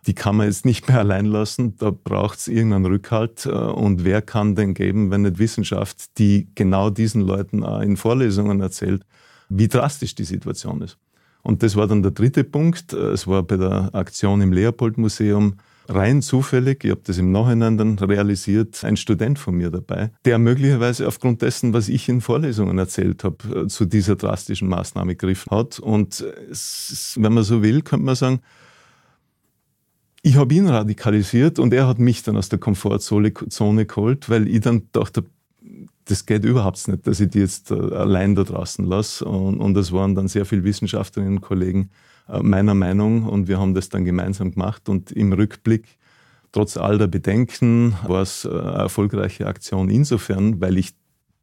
die 0.07 0.13
kann 0.13 0.37
man 0.37 0.47
jetzt 0.47 0.65
nicht 0.65 0.87
mehr 0.87 0.99
allein 0.99 1.25
lassen, 1.25 1.75
da 1.77 1.91
braucht 1.91 2.39
es 2.39 2.47
irgendeinen 2.47 2.85
Rückhalt. 2.85 3.45
Äh, 3.45 3.49
und 3.49 4.05
wer 4.05 4.21
kann 4.21 4.55
denn 4.55 4.73
geben, 4.73 5.11
wenn 5.11 5.23
nicht 5.23 5.39
Wissenschaft, 5.39 6.17
die 6.17 6.47
genau 6.55 6.89
diesen 6.89 7.21
Leuten 7.21 7.63
auch 7.63 7.81
in 7.81 7.97
Vorlesungen 7.97 8.61
erzählt, 8.61 9.05
wie 9.49 9.67
drastisch 9.67 10.15
die 10.15 10.23
Situation 10.23 10.81
ist. 10.81 10.97
Und 11.41 11.63
das 11.63 11.75
war 11.75 11.87
dann 11.87 12.03
der 12.03 12.11
dritte 12.11 12.43
Punkt. 12.43 12.93
Es 12.93 13.27
war 13.27 13.43
bei 13.43 13.57
der 13.57 13.93
Aktion 13.93 14.41
im 14.41 14.53
Leopold-Museum 14.53 15.55
rein 15.87 16.21
zufällig, 16.21 16.83
ich 16.83 16.91
habe 16.91 17.01
das 17.03 17.17
im 17.17 17.31
Nachhinein 17.31 17.77
dann 17.77 17.97
realisiert, 17.97 18.83
ein 18.83 18.95
Student 18.95 19.39
von 19.39 19.55
mir 19.55 19.71
dabei, 19.71 20.11
der 20.23 20.37
möglicherweise 20.37 21.07
aufgrund 21.07 21.41
dessen, 21.41 21.73
was 21.73 21.89
ich 21.89 22.07
in 22.07 22.21
Vorlesungen 22.21 22.77
erzählt 22.77 23.23
habe, 23.23 23.67
zu 23.67 23.85
dieser 23.85 24.15
drastischen 24.15 24.67
Maßnahme 24.67 25.15
gegriffen 25.15 25.49
hat. 25.49 25.79
Und 25.79 26.23
wenn 27.15 27.33
man 27.33 27.43
so 27.43 27.63
will, 27.63 27.81
könnte 27.81 28.05
man 28.05 28.13
sagen, 28.13 28.41
ich 30.21 30.35
habe 30.35 30.53
ihn 30.53 30.67
radikalisiert 30.67 31.57
und 31.57 31.73
er 31.73 31.87
hat 31.87 31.97
mich 31.97 32.21
dann 32.21 32.37
aus 32.37 32.49
der 32.49 32.59
Komfortzone 32.59 33.31
geholt, 33.31 34.29
weil 34.29 34.47
ich 34.47 34.59
dann 34.59 34.89
dachte, 34.91 35.23
das 36.09 36.25
geht 36.25 36.43
überhaupt 36.43 36.87
nicht, 36.87 37.05
dass 37.05 37.19
ich 37.19 37.29
die 37.29 37.39
jetzt 37.39 37.69
äh, 37.69 37.75
allein 37.75 38.33
da 38.33 38.43
draußen 38.43 38.83
lasse. 38.85 39.25
Und, 39.25 39.59
und 39.59 39.77
es 39.77 39.91
waren 39.91 40.15
dann 40.15 40.27
sehr 40.27 40.45
viele 40.45 40.63
Wissenschaftlerinnen 40.63 41.37
und 41.37 41.41
Kollegen 41.41 41.91
äh, 42.27 42.41
meiner 42.41 42.73
Meinung 42.73 43.27
und 43.27 43.47
wir 43.47 43.59
haben 43.59 43.75
das 43.75 43.89
dann 43.89 44.05
gemeinsam 44.05 44.51
gemacht. 44.51 44.89
Und 44.89 45.11
im 45.11 45.31
Rückblick, 45.33 45.99
trotz 46.51 46.77
all 46.77 46.97
der 46.97 47.07
Bedenken, 47.07 47.95
war 48.07 48.23
es 48.23 48.45
äh, 48.45 48.49
eine 48.49 48.71
erfolgreiche 48.71 49.45
Aktion 49.45 49.89
insofern, 49.89 50.59
weil 50.59 50.79
ich 50.79 50.95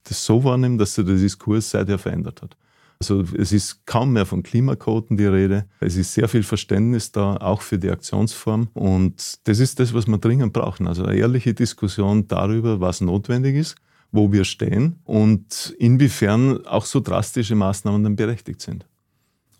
das 0.03 0.25
so 0.25 0.43
wahrnehme, 0.43 0.79
dass 0.79 0.97
sich 0.97 1.05
der 1.05 1.15
Diskurs 1.15 1.71
seither 1.71 1.99
verändert 1.99 2.43
hat. 2.43 2.57
Also 2.99 3.23
es 3.37 3.53
ist 3.53 3.87
kaum 3.87 4.15
mehr 4.15 4.27
von 4.27 4.43
Klimakoten 4.43 5.17
die 5.17 5.27
Rede. 5.27 5.67
Es 5.81 5.97
ist 5.97 6.15
sehr 6.15 6.29
viel 6.29 6.43
Verständnis 6.43 7.13
da, 7.13 7.37
auch 7.37 7.61
für 7.61 7.79
die 7.79 7.91
Aktionsform. 7.91 8.69
Und 8.73 9.47
das 9.47 9.61
ist 9.61 9.79
das, 9.79 9.93
was 9.95 10.07
wir 10.07 10.19
dringend 10.19 10.55
brauchen. 10.55 10.89
Also 10.89 11.05
eine 11.05 11.17
ehrliche 11.17 11.53
Diskussion 11.53 12.27
darüber, 12.27 12.81
was 12.81 13.01
notwendig 13.03 13.57
ist 13.57 13.77
wo 14.13 14.33
wir 14.33 14.45
stehen 14.45 14.97
und 15.05 15.75
inwiefern 15.79 16.67
auch 16.67 16.85
so 16.85 17.01
drastische 17.01 17.55
Maßnahmen 17.55 18.03
dann 18.03 18.17
berechtigt 18.17 18.61
sind. 18.61 18.87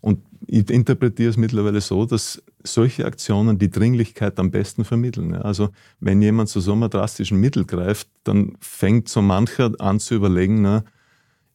Und 0.01 0.19
ich 0.45 0.69
interpretiere 0.69 1.29
es 1.29 1.37
mittlerweile 1.37 1.81
so, 1.81 2.05
dass 2.05 2.41
solche 2.63 3.05
Aktionen 3.05 3.57
die 3.57 3.69
Dringlichkeit 3.69 4.39
am 4.39 4.51
besten 4.51 4.85
vermitteln. 4.85 5.33
Also 5.33 5.69
wenn 5.99 6.21
jemand 6.21 6.49
zu 6.49 6.59
so 6.59 6.73
einem 6.73 6.89
drastischen 6.89 7.39
Mittel 7.39 7.65
greift, 7.65 8.07
dann 8.23 8.53
fängt 8.59 9.09
so 9.09 9.21
mancher 9.21 9.71
an 9.79 9.99
zu 9.99 10.15
überlegen, 10.15 10.61
na, 10.61 10.83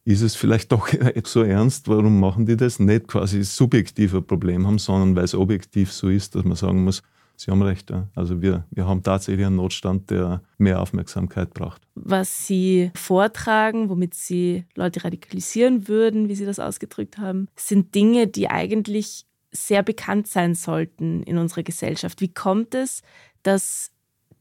ist 0.05 0.21
es 0.21 0.35
vielleicht 0.35 0.71
doch 0.71 0.89
so 1.25 1.43
ernst, 1.43 1.87
warum 1.87 2.19
machen 2.19 2.45
die 2.45 2.57
das? 2.57 2.79
Nicht 2.79 3.07
quasi 3.07 3.43
subjektiv 3.43 4.13
ein 4.13 4.25
Problem 4.25 4.67
haben, 4.67 4.79
sondern 4.79 5.15
weil 5.15 5.23
es 5.23 5.35
objektiv 5.35 5.91
so 5.91 6.09
ist, 6.09 6.35
dass 6.35 6.43
man 6.43 6.55
sagen 6.55 6.83
muss, 6.83 7.01
Sie 7.35 7.51
haben 7.51 7.61
recht. 7.61 7.89
Ja. 7.89 8.07
Also 8.15 8.41
wir, 8.41 8.65
wir 8.71 8.87
haben 8.87 9.03
tatsächlich 9.03 9.45
einen 9.45 9.55
Notstand, 9.55 10.09
der 10.09 10.41
mehr 10.57 10.81
Aufmerksamkeit 10.81 11.53
braucht. 11.53 11.81
Was 11.95 12.47
Sie 12.47 12.91
vortragen, 12.95 13.89
womit 13.89 14.13
Sie 14.13 14.65
Leute 14.75 15.03
radikalisieren 15.03 15.87
würden, 15.87 16.29
wie 16.29 16.35
Sie 16.35 16.45
das 16.45 16.59
ausgedrückt 16.59 17.17
haben, 17.17 17.47
sind 17.55 17.95
Dinge, 17.95 18.27
die 18.27 18.49
eigentlich 18.49 19.25
sehr 19.51 19.83
bekannt 19.83 20.27
sein 20.27 20.55
sollten 20.55 21.23
in 21.23 21.37
unserer 21.37 21.63
Gesellschaft. 21.63 22.21
Wie 22.21 22.33
kommt 22.33 22.75
es, 22.75 23.01
dass 23.43 23.91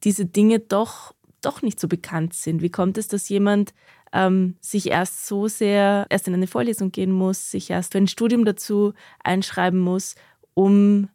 diese 0.05 0.27
Dinge 0.27 0.59
doch, 0.59 1.15
doch 1.41 1.63
nicht 1.63 1.79
so 1.79 1.89
bekannt 1.89 2.35
sind? 2.35 2.63
Wie 2.63 2.71
kommt 2.71 2.99
es, 2.99 3.09
dass 3.09 3.29
jemand 3.29 3.75
ähm, 4.13 4.57
sich 4.61 4.91
erst 4.91 5.27
so 5.27 5.49
sehr, 5.49 6.07
erst 6.09 6.29
in 6.29 6.35
eine 6.35 6.47
Vorlesung 6.47 6.93
gehen 6.93 7.13
muss, 7.13 7.51
sich 7.51 7.71
erst 7.71 7.93
für 7.93 7.99
ein 7.99 8.09
Studium 8.09 8.45
dazu 8.45 8.95
einschreiben 9.23 9.81
muss, 9.81 10.15
um 10.55 11.09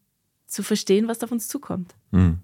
zu 0.48 0.64
verstehen, 0.64 1.08
was 1.08 1.24
auf 1.24 1.32
uns 1.32 1.48
zukommt. 1.48 1.96
Hm. 2.12 2.40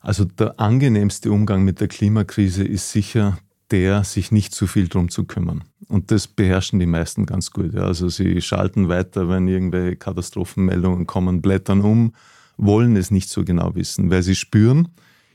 Also 0.00 0.24
der 0.24 0.58
angenehmste 0.60 1.30
Umgang 1.32 1.64
mit 1.64 1.80
der 1.80 1.88
Klimakrise 1.88 2.64
ist 2.64 2.92
sicher 2.92 3.38
der, 3.70 4.04
sich 4.04 4.32
nicht 4.32 4.54
zu 4.54 4.66
viel 4.66 4.88
drum 4.88 5.10
zu 5.10 5.24
kümmern. 5.24 5.64
Und 5.88 6.10
das 6.10 6.26
beherrschen 6.26 6.78
die 6.78 6.86
meisten 6.86 7.26
ganz 7.26 7.50
gut. 7.50 7.74
Also 7.76 8.08
sie 8.08 8.40
schalten 8.40 8.88
weiter, 8.88 9.28
wenn 9.28 9.48
irgendwelche 9.48 9.96
Katastrophenmeldungen 9.96 11.06
kommen, 11.06 11.42
blättern 11.42 11.80
um, 11.82 12.14
wollen 12.56 12.96
es 12.96 13.10
nicht 13.10 13.28
so 13.28 13.44
genau 13.44 13.74
wissen, 13.74 14.10
weil 14.10 14.22
sie 14.22 14.34
spüren, 14.34 14.88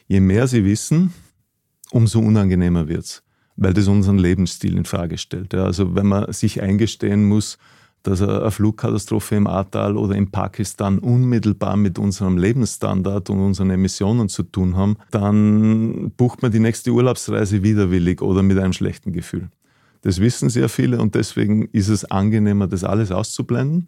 je 0.08 0.20
mehr 0.20 0.48
sie 0.48 0.66
wissen, 0.66 1.14
umso 1.92 2.20
unangenehmer 2.20 2.88
wird 2.88 3.06
es, 3.06 3.24
weil 3.56 3.74
das 3.74 3.88
unseren 3.88 4.18
Lebensstil 4.18 4.78
in 4.78 4.86
Frage 4.86 5.18
stellt. 5.18 5.54
Also 5.54 5.96
wenn 5.96 6.08
man 6.08 6.32
sich 6.34 6.62
eingestehen 6.62 7.26
muss, 7.26 7.58
dass 8.04 8.22
eine 8.22 8.52
Flugkatastrophe 8.52 9.36
im 9.36 9.48
Ahrtal 9.48 9.98
oder 9.98 10.16
in 10.16 10.30
Pakistan 10.30 11.00
unmittelbar 11.00 11.78
mit 11.78 11.98
unserem 11.98 12.38
Lebensstandard 12.38 13.30
und 13.30 13.40
unseren 13.40 13.70
Emissionen 13.70 14.30
zu 14.30 14.44
tun 14.44 14.76
haben, 14.76 14.98
dann 15.10 16.12
bucht 16.18 16.42
man 16.42 16.52
die 16.52 16.60
nächste 16.60 16.92
Urlaubsreise 16.92 17.64
widerwillig 17.64 18.22
oder 18.22 18.44
mit 18.44 18.60
einem 18.60 18.74
schlechten 18.74 19.14
Gefühl. 19.14 19.50
Das 20.02 20.20
wissen 20.20 20.50
sehr 20.50 20.68
viele 20.68 21.00
und 21.00 21.16
deswegen 21.16 21.70
ist 21.72 21.88
es 21.88 22.04
angenehmer, 22.04 22.68
das 22.68 22.84
alles 22.84 23.12
auszublenden 23.12 23.88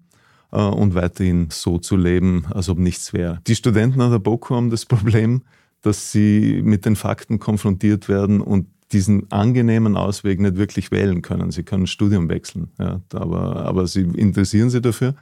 äh, 0.52 0.62
und 0.62 0.96
weiterhin 0.96 1.50
so 1.52 1.78
zu 1.78 1.98
leben, 1.98 2.46
als 2.52 2.70
ob 2.70 2.80
nichts 2.80 3.12
wäre. 3.12 3.42
Die 3.48 3.56
Studenten 3.56 4.00
an 4.00 4.12
der 4.12 4.20
BOKU 4.20 4.56
haben 4.56 4.70
das 4.70 4.86
Problem, 4.86 5.42
dass 5.82 6.14
sie 6.14 6.62
mit 6.64 6.86
den 6.86 6.96
Fakten 6.96 7.38
konfrontiert 7.38 8.08
werden 8.08 8.40
und 8.40 8.68
diesen 8.92 9.32
angenehmen 9.32 9.98
Ausweg 9.98 10.40
nicht 10.40 10.58
wirklich 10.58 10.92
wählen 10.92 11.22
können. 11.22 11.52
Sie 11.52 11.64
können 11.64 11.88
Studium 11.88 12.30
wechseln, 12.30 12.70
ja, 12.80 13.02
aber, 13.14 13.66
aber 13.66 13.88
sie 13.88 14.02
interessieren 14.02 14.70
sich 14.70 14.82
dafür. 14.82 15.16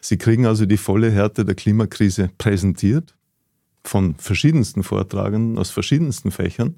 Sie 0.00 0.18
kriegen 0.18 0.46
also 0.46 0.66
die 0.66 0.76
volle 0.76 1.10
Härte 1.10 1.44
der 1.44 1.54
Klimakrise 1.54 2.30
präsentiert 2.38 3.14
von 3.84 4.14
verschiedensten 4.16 4.82
Vortragenden 4.82 5.58
aus 5.58 5.70
verschiedensten 5.70 6.30
Fächern, 6.30 6.74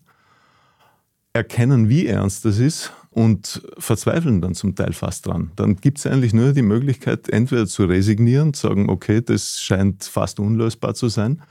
erkennen, 1.33 1.89
wie 1.89 2.07
ernst 2.07 2.45
das 2.45 2.59
ist 2.59 2.93
und 3.11 3.63
verzweifeln 3.79 4.41
dann 4.41 4.55
zum 4.55 4.75
Teil 4.75 4.93
fast 4.93 5.27
dran. 5.27 5.53
Dann 5.57 5.77
gibt 5.77 5.99
es 5.99 6.07
eigentlich 6.07 6.35
nur 6.35 6.53
die 6.53 6.63
Möglichkeit, 6.63 7.29
entweder 7.29 7.67
zu 7.67 7.85
resignieren, 7.85 8.55
zu 8.55 8.69
sagen, 8.69 8.91
okay, 8.91 9.21
das 9.21 9.61
scheint 9.61 10.05
fast 10.05 10.41
unlösbar 10.41 10.95
zu 10.95 11.09
sein, 11.09 11.43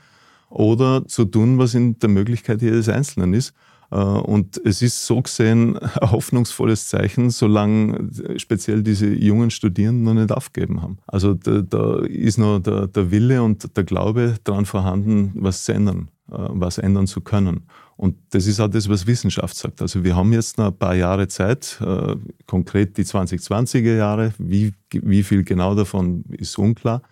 oder 0.48 1.06
zu 1.06 1.24
tun, 1.24 1.58
was 1.58 1.74
in 1.74 1.98
der 1.98 2.08
Möglichkeit 2.08 2.62
jedes 2.62 2.88
Einzelnen 2.88 3.34
ist 3.34 3.52
und 3.90 4.60
es 4.64 4.82
ist 4.82 5.06
so 5.06 5.22
gesehen 5.22 5.78
ein 5.78 6.10
hoffnungsvolles 6.10 6.88
Zeichen, 6.88 7.30
solange 7.30 8.10
speziell 8.36 8.82
diese 8.82 9.06
jungen 9.06 9.50
Studierenden 9.50 10.04
noch 10.04 10.14
nicht 10.14 10.32
aufgegeben 10.32 10.82
haben. 10.82 10.98
Also 11.06 11.34
da, 11.34 11.62
da 11.62 12.00
ist 12.04 12.38
noch 12.38 12.58
der, 12.58 12.88
der, 12.88 13.10
Wille 13.10 13.42
und 13.42 13.76
der 13.76 13.84
Glaube 13.84 14.36
daran 14.44 14.66
vorhanden, 14.66 15.32
was 15.36 15.64
zu 15.64 15.72
ändern, 15.72 16.08
äh, 16.30 16.34
was 16.36 16.78
ändern 16.78 17.06
zu 17.06 17.20
können. 17.20 17.66
Und 17.96 18.16
das 18.30 18.46
ist 18.46 18.60
auch 18.60 18.68
das, 18.68 18.88
was 18.88 19.06
Wissenschaft 19.06 19.56
sagt. 19.56 19.80
Also 19.80 20.04
wir 20.04 20.16
haben 20.16 20.32
jetzt 20.32 20.58
noch 20.58 20.66
ein 20.66 20.76
paar 20.76 20.94
Jahre 20.94 21.28
Zeit, 21.28 21.78
äh, 21.80 22.16
konkret 22.46 22.98
die 22.98 23.04
2020er 23.04 23.96
Jahre, 23.96 24.34
wie, 24.38 24.74
wie 24.90 25.22
viel 25.22 25.44
genau 25.44 25.74
davon 25.74 26.24
ist 26.30 26.58
unklar, 26.58 27.02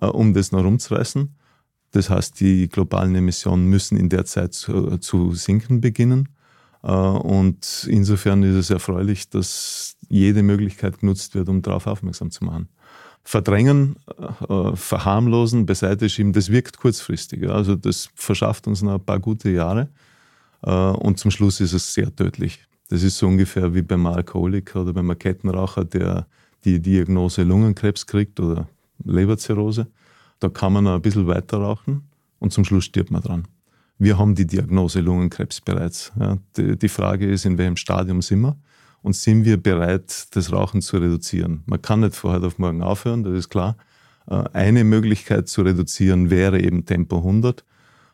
um 0.00 0.34
das 0.34 0.52
noch 0.52 0.64
rumzureißen. 0.64 1.34
Das 1.96 2.10
heißt, 2.10 2.40
die 2.40 2.68
globalen 2.68 3.14
Emissionen 3.14 3.70
müssen 3.70 3.96
in 3.96 4.10
der 4.10 4.26
Zeit 4.26 4.52
zu, 4.52 4.98
zu 4.98 5.32
sinken 5.32 5.80
beginnen. 5.80 6.28
Äh, 6.82 6.90
und 6.90 7.88
insofern 7.88 8.42
ist 8.42 8.54
es 8.54 8.68
erfreulich, 8.68 9.30
dass 9.30 9.96
jede 10.10 10.42
Möglichkeit 10.42 11.00
genutzt 11.00 11.34
wird, 11.34 11.48
um 11.48 11.62
darauf 11.62 11.86
aufmerksam 11.86 12.30
zu 12.30 12.44
machen. 12.44 12.68
Verdrängen, 13.24 13.96
äh, 14.46 14.76
verharmlosen, 14.76 15.64
beiseite 15.64 16.10
schieben, 16.10 16.34
das 16.34 16.52
wirkt 16.52 16.76
kurzfristig. 16.76 17.48
Also 17.48 17.76
das 17.76 18.10
verschafft 18.14 18.66
uns 18.66 18.82
noch 18.82 18.96
ein 18.96 19.04
paar 19.04 19.18
gute 19.18 19.48
Jahre. 19.48 19.88
Äh, 20.64 20.70
und 20.70 21.18
zum 21.18 21.30
Schluss 21.30 21.60
ist 21.60 21.72
es 21.72 21.94
sehr 21.94 22.14
tödlich. 22.14 22.60
Das 22.90 23.02
ist 23.02 23.16
so 23.16 23.26
ungefähr 23.26 23.74
wie 23.74 23.80
beim 23.80 24.04
Alkoholiker 24.04 24.82
oder 24.82 24.92
beim 24.92 25.18
Kettenraucher, 25.18 25.86
der 25.86 26.26
die 26.62 26.78
Diagnose 26.78 27.42
Lungenkrebs 27.42 28.06
kriegt 28.06 28.38
oder 28.38 28.68
Leberzirrhose. 29.02 29.86
Da 30.38 30.48
kann 30.48 30.72
man 30.72 30.86
ein 30.86 31.00
bisschen 31.00 31.26
weiter 31.26 31.58
rauchen 31.58 32.02
und 32.38 32.52
zum 32.52 32.64
Schluss 32.64 32.84
stirbt 32.84 33.10
man 33.10 33.22
dran. 33.22 33.48
Wir 33.98 34.18
haben 34.18 34.34
die 34.34 34.46
Diagnose 34.46 35.00
Lungenkrebs 35.00 35.62
bereits. 35.62 36.12
Ja, 36.20 36.38
die, 36.56 36.76
die 36.76 36.88
Frage 36.88 37.26
ist, 37.26 37.46
in 37.46 37.56
welchem 37.56 37.76
Stadium 37.76 38.20
sind 38.20 38.40
wir 38.42 38.56
und 39.02 39.16
sind 39.16 39.44
wir 39.44 39.56
bereit, 39.56 40.28
das 40.32 40.52
Rauchen 40.52 40.82
zu 40.82 40.98
reduzieren? 40.98 41.62
Man 41.66 41.80
kann 41.80 42.00
nicht 42.00 42.14
von 42.14 42.32
heute 42.32 42.46
auf 42.46 42.58
morgen 42.58 42.82
aufhören, 42.82 43.22
das 43.22 43.32
ist 43.32 43.48
klar. 43.48 43.76
Äh, 44.28 44.44
eine 44.52 44.84
Möglichkeit 44.84 45.48
zu 45.48 45.62
reduzieren 45.62 46.28
wäre 46.28 46.60
eben 46.60 46.84
Tempo 46.84 47.18
100. 47.18 47.64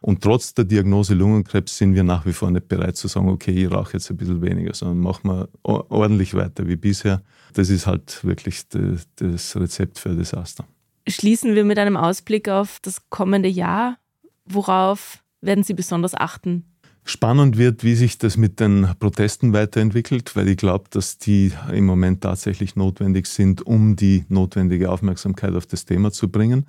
Und 0.00 0.20
trotz 0.20 0.54
der 0.54 0.64
Diagnose 0.64 1.14
Lungenkrebs 1.14 1.78
sind 1.78 1.94
wir 1.94 2.02
nach 2.02 2.26
wie 2.26 2.32
vor 2.32 2.50
nicht 2.50 2.68
bereit 2.68 2.96
zu 2.96 3.06
sagen, 3.08 3.28
okay, 3.28 3.52
ich 3.52 3.70
rauche 3.70 3.94
jetzt 3.94 4.10
ein 4.10 4.16
bisschen 4.16 4.42
weniger, 4.42 4.74
sondern 4.74 4.98
machen 4.98 5.30
wir 5.30 5.48
ordentlich 5.62 6.34
weiter 6.34 6.66
wie 6.66 6.76
bisher. 6.76 7.22
Das 7.54 7.70
ist 7.70 7.86
halt 7.86 8.24
wirklich 8.24 8.64
das 8.68 9.56
Rezept 9.56 10.00
für 10.00 10.14
Desaster. 10.14 10.64
Schließen 11.08 11.54
wir 11.54 11.64
mit 11.64 11.78
einem 11.78 11.96
Ausblick 11.96 12.48
auf 12.48 12.78
das 12.80 13.10
kommende 13.10 13.48
Jahr. 13.48 13.98
Worauf 14.44 15.22
werden 15.40 15.64
Sie 15.64 15.74
besonders 15.74 16.14
achten? 16.14 16.64
Spannend 17.04 17.58
wird, 17.58 17.82
wie 17.82 17.96
sich 17.96 18.18
das 18.18 18.36
mit 18.36 18.60
den 18.60 18.88
Protesten 19.00 19.52
weiterentwickelt, 19.52 20.36
weil 20.36 20.46
ich 20.48 20.56
glaube, 20.56 20.84
dass 20.90 21.18
die 21.18 21.52
im 21.72 21.84
Moment 21.84 22.20
tatsächlich 22.20 22.76
notwendig 22.76 23.26
sind, 23.26 23.66
um 23.66 23.96
die 23.96 24.24
notwendige 24.28 24.88
Aufmerksamkeit 24.90 25.54
auf 25.54 25.66
das 25.66 25.84
Thema 25.84 26.12
zu 26.12 26.28
bringen. 26.28 26.66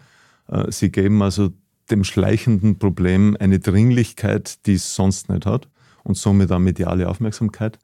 Äh, 0.47 0.71
sie 0.71 0.91
geben 0.91 1.21
also 1.21 1.51
dem 1.91 2.03
schleichenden 2.03 2.79
Problem 2.79 3.37
eine 3.39 3.59
Dringlichkeit, 3.59 4.65
die 4.65 4.73
es 4.73 4.95
sonst 4.95 5.29
nicht 5.29 5.45
hat 5.45 5.67
und 6.03 6.17
somit 6.17 6.51
auch 6.51 6.59
mediale 6.59 7.07
Aufmerksamkeit. 7.09 7.77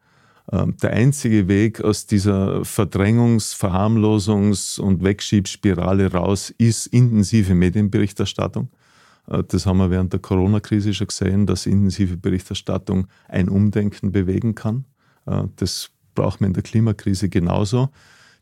Ähm, 0.52 0.76
der 0.82 0.92
einzige 0.92 1.48
Weg 1.48 1.82
aus 1.82 2.08
dieser 2.08 2.62
Verdrängungs-, 2.62 3.56
Verharmlosungs- 3.56 4.80
und 4.80 5.04
Wegschiebspirale 5.04 6.12
raus 6.12 6.54
ist 6.58 6.88
intensive 6.88 7.54
Medienberichterstattung. 7.54 8.70
Äh, 9.28 9.44
das 9.48 9.66
haben 9.66 9.78
wir 9.78 9.92
während 9.92 10.14
der 10.14 10.20
Corona-Krise 10.20 10.94
schon 10.94 11.08
gesehen, 11.08 11.46
dass 11.46 11.66
intensive 11.66 12.18
Berichterstattung 12.18 13.08
ein 13.28 13.50
Umdenken 13.50 14.12
bewegen 14.12 14.56
kann. 14.56 14.86
Äh, 15.26 15.44
das 15.58 15.92
braucht 16.16 16.42
man 16.42 16.50
in 16.50 16.54
der 16.54 16.64
Klimakrise 16.64 17.30
genauso. 17.30 17.90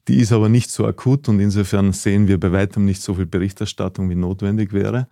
Die 0.08 0.18
ist 0.18 0.32
aber 0.32 0.48
nicht 0.48 0.72
so 0.72 0.86
akut 0.86 1.28
und 1.28 1.42
insofern 1.42 1.92
sehen 1.92 2.30
wir 2.30 2.40
bei 2.40 2.54
weitem 2.54 2.86
nicht 2.86 3.02
so 3.02 3.16
viel 3.16 3.26
Berichterstattung, 3.26 4.10
wie 4.10 4.16
notwendig 4.16 4.72
wäre. 4.72 5.10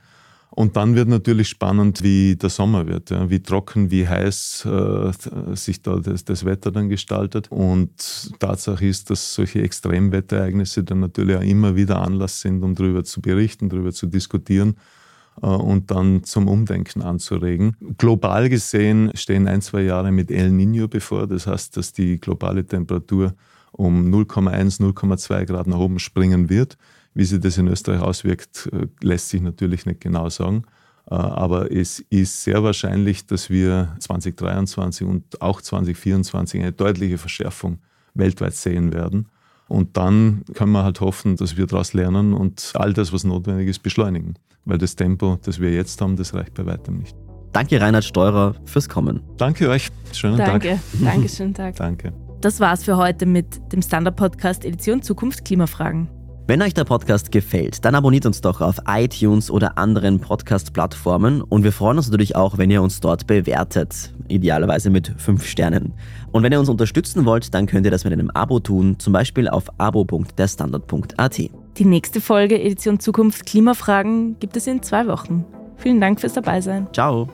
Und 0.55 0.77
dann 0.77 0.95
wird 0.95 1.09
natürlich 1.09 1.49
spannend, 1.49 2.01
wie 2.01 2.37
der 2.37 2.49
Sommer 2.49 2.87
wird, 2.87 3.09
ja, 3.09 3.29
wie 3.29 3.41
trocken, 3.41 3.91
wie 3.91 4.07
heiß 4.07 4.65
äh, 4.65 5.11
sich 5.53 5.81
da 5.81 5.97
das, 5.97 6.23
das, 6.23 6.45
Wetter 6.45 6.71
dann 6.71 6.87
gestaltet. 6.87 7.51
Und 7.51 8.31
Tatsache 8.39 8.85
ist, 8.85 9.09
dass 9.09 9.33
solche 9.33 9.61
Extremwetterereignisse 9.61 10.85
dann 10.85 11.01
natürlich 11.01 11.35
auch 11.35 11.41
immer 11.41 11.75
wieder 11.75 12.01
Anlass 12.01 12.39
sind, 12.39 12.63
um 12.63 12.73
darüber 12.73 13.03
zu 13.03 13.19
berichten, 13.19 13.67
darüber 13.67 13.91
zu 13.91 14.07
diskutieren 14.07 14.77
äh, 15.41 15.47
und 15.47 15.91
dann 15.91 16.23
zum 16.23 16.47
Umdenken 16.47 17.01
anzuregen. 17.01 17.75
Global 17.97 18.47
gesehen 18.47 19.11
stehen 19.13 19.49
ein, 19.49 19.61
zwei 19.61 19.81
Jahre 19.81 20.13
mit 20.13 20.31
El 20.31 20.51
Nino 20.51 20.87
bevor. 20.87 21.27
Das 21.27 21.47
heißt, 21.47 21.75
dass 21.75 21.91
die 21.91 22.17
globale 22.17 22.65
Temperatur 22.65 23.35
um 23.73 24.09
0,1, 24.09 24.79
0,2 24.79 25.45
Grad 25.47 25.67
nach 25.67 25.79
oben 25.79 25.99
springen 25.99 26.49
wird. 26.49 26.77
Wie 27.15 27.23
sich 27.23 27.39
das 27.39 27.57
in 27.57 27.67
Österreich 27.67 28.01
auswirkt, 28.01 28.69
äh, 28.71 28.87
lässt 29.01 29.29
sich 29.29 29.41
natürlich 29.41 29.87
nicht 29.87 30.01
genau 30.01 30.29
sagen. 30.29 30.65
Äh, 31.09 31.15
aber 31.15 31.71
es 31.71 31.99
ist 32.09 32.43
sehr 32.43 32.61
wahrscheinlich, 32.61 33.25
dass 33.25 33.49
wir 33.49 33.95
2023 33.99 35.07
und 35.07 35.41
auch 35.41 35.61
2024 35.61 36.61
eine 36.61 36.71
deutliche 36.71 37.17
Verschärfung 37.17 37.79
weltweit 38.13 38.53
sehen 38.53 38.93
werden. 38.93 39.29
Und 39.67 39.97
dann 39.97 40.43
können 40.53 40.73
wir 40.73 40.83
halt 40.83 41.01
hoffen, 41.01 41.37
dass 41.37 41.57
wir 41.57 41.65
daraus 41.65 41.93
lernen 41.93 42.33
und 42.33 42.71
all 42.75 42.93
das, 42.93 43.11
was 43.11 43.23
notwendig 43.23 43.67
ist, 43.67 43.79
beschleunigen. 43.79 44.35
Weil 44.65 44.77
das 44.77 44.95
Tempo, 44.95 45.39
das 45.43 45.59
wir 45.59 45.71
jetzt 45.71 46.01
haben, 46.01 46.17
das 46.17 46.33
reicht 46.33 46.53
bei 46.53 46.65
weitem 46.65 46.99
nicht. 46.99 47.15
Danke, 47.51 47.79
Reinhard 47.79 48.03
Steurer, 48.03 48.55
fürs 48.65 48.89
Kommen. 48.89 49.21
Danke 49.37 49.69
euch. 49.69 49.89
Schönen 50.11 50.37
Danke. 50.37 50.69
Tag. 50.69 50.79
Danke. 50.91 51.05
Danke, 51.05 51.29
schönen 51.29 51.53
Tag. 51.53 51.75
Danke. 51.77 52.13
Das 52.41 52.59
war's 52.59 52.83
für 52.83 52.97
heute 52.97 53.25
mit 53.25 53.71
dem 53.71 53.81
Standard-Podcast 53.81 54.65
Edition 54.65 55.01
Zukunft 55.01 55.45
Klimafragen. 55.45 56.09
Wenn 56.47 56.61
euch 56.61 56.75
der 56.75 56.83
Podcast 56.83 57.31
gefällt, 57.31 57.83
dann 57.85 57.95
abonniert 57.95 58.27
uns 58.27 58.39
doch 58.39 58.61
auf 58.61 58.75
iTunes 58.87 59.49
oder 59.49 59.79
anderen 59.79 60.19
Podcast-Plattformen 60.19 61.41
und 61.41 61.63
wir 61.63 61.71
freuen 61.71 61.97
uns 61.97 62.07
natürlich 62.07 62.35
auch, 62.35 62.59
wenn 62.59 62.69
ihr 62.69 62.83
uns 62.83 62.99
dort 62.99 63.25
bewertet, 63.25 64.13
idealerweise 64.27 64.91
mit 64.91 65.11
5 65.17 65.43
Sternen. 65.43 65.93
Und 66.31 66.43
wenn 66.43 66.51
ihr 66.51 66.59
uns 66.59 66.69
unterstützen 66.69 67.25
wollt, 67.25 67.55
dann 67.55 67.65
könnt 67.65 67.85
ihr 67.85 67.91
das 67.91 68.03
mit 68.03 68.13
einem 68.13 68.29
Abo 68.29 68.59
tun, 68.59 68.99
zum 68.99 69.11
Beispiel 69.11 69.47
auf 69.47 69.63
abo.derstandard.at. 69.79 71.37
Die 71.77 71.85
nächste 71.85 72.21
Folge 72.21 72.61
Edition 72.61 72.99
Zukunft 72.99 73.47
Klimafragen 73.47 74.37
gibt 74.39 74.55
es 74.55 74.67
in 74.67 74.83
zwei 74.83 75.07
Wochen. 75.07 75.45
Vielen 75.77 75.99
Dank 75.99 76.21
fürs 76.21 76.33
Dabeisein. 76.33 76.87
Ciao. 76.93 77.27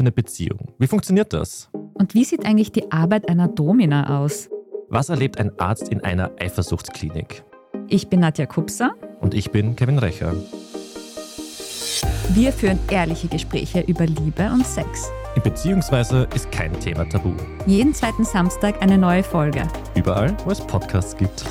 Offene 0.00 0.12
Beziehung. 0.12 0.72
Wie 0.78 0.86
funktioniert 0.86 1.34
das? 1.34 1.68
Und 1.92 2.14
wie 2.14 2.24
sieht 2.24 2.46
eigentlich 2.46 2.72
die 2.72 2.90
Arbeit 2.90 3.28
einer 3.28 3.48
Domina 3.48 4.20
aus? 4.20 4.48
Was 4.88 5.10
erlebt 5.10 5.38
ein 5.38 5.52
Arzt 5.58 5.90
in 5.90 6.02
einer 6.02 6.30
Eifersuchtsklinik? 6.40 7.44
Ich 7.86 8.08
bin 8.08 8.20
Nadja 8.20 8.46
Kupser. 8.46 8.92
Und 9.20 9.34
ich 9.34 9.50
bin 9.50 9.76
Kevin 9.76 9.98
Recher. 9.98 10.34
Wir 12.30 12.50
führen 12.52 12.78
ehrliche 12.90 13.28
Gespräche 13.28 13.80
über 13.80 14.06
Liebe 14.06 14.50
und 14.50 14.66
Sex. 14.66 15.10
Beziehungsweise 15.44 16.26
ist 16.34 16.50
kein 16.50 16.72
Thema 16.80 17.04
tabu. 17.04 17.34
Jeden 17.66 17.92
zweiten 17.92 18.24
Samstag 18.24 18.80
eine 18.82 18.96
neue 18.96 19.22
Folge. 19.22 19.68
Überall, 19.94 20.34
wo 20.46 20.50
es 20.50 20.60
Podcasts 20.60 21.14
gibt. 21.14 21.44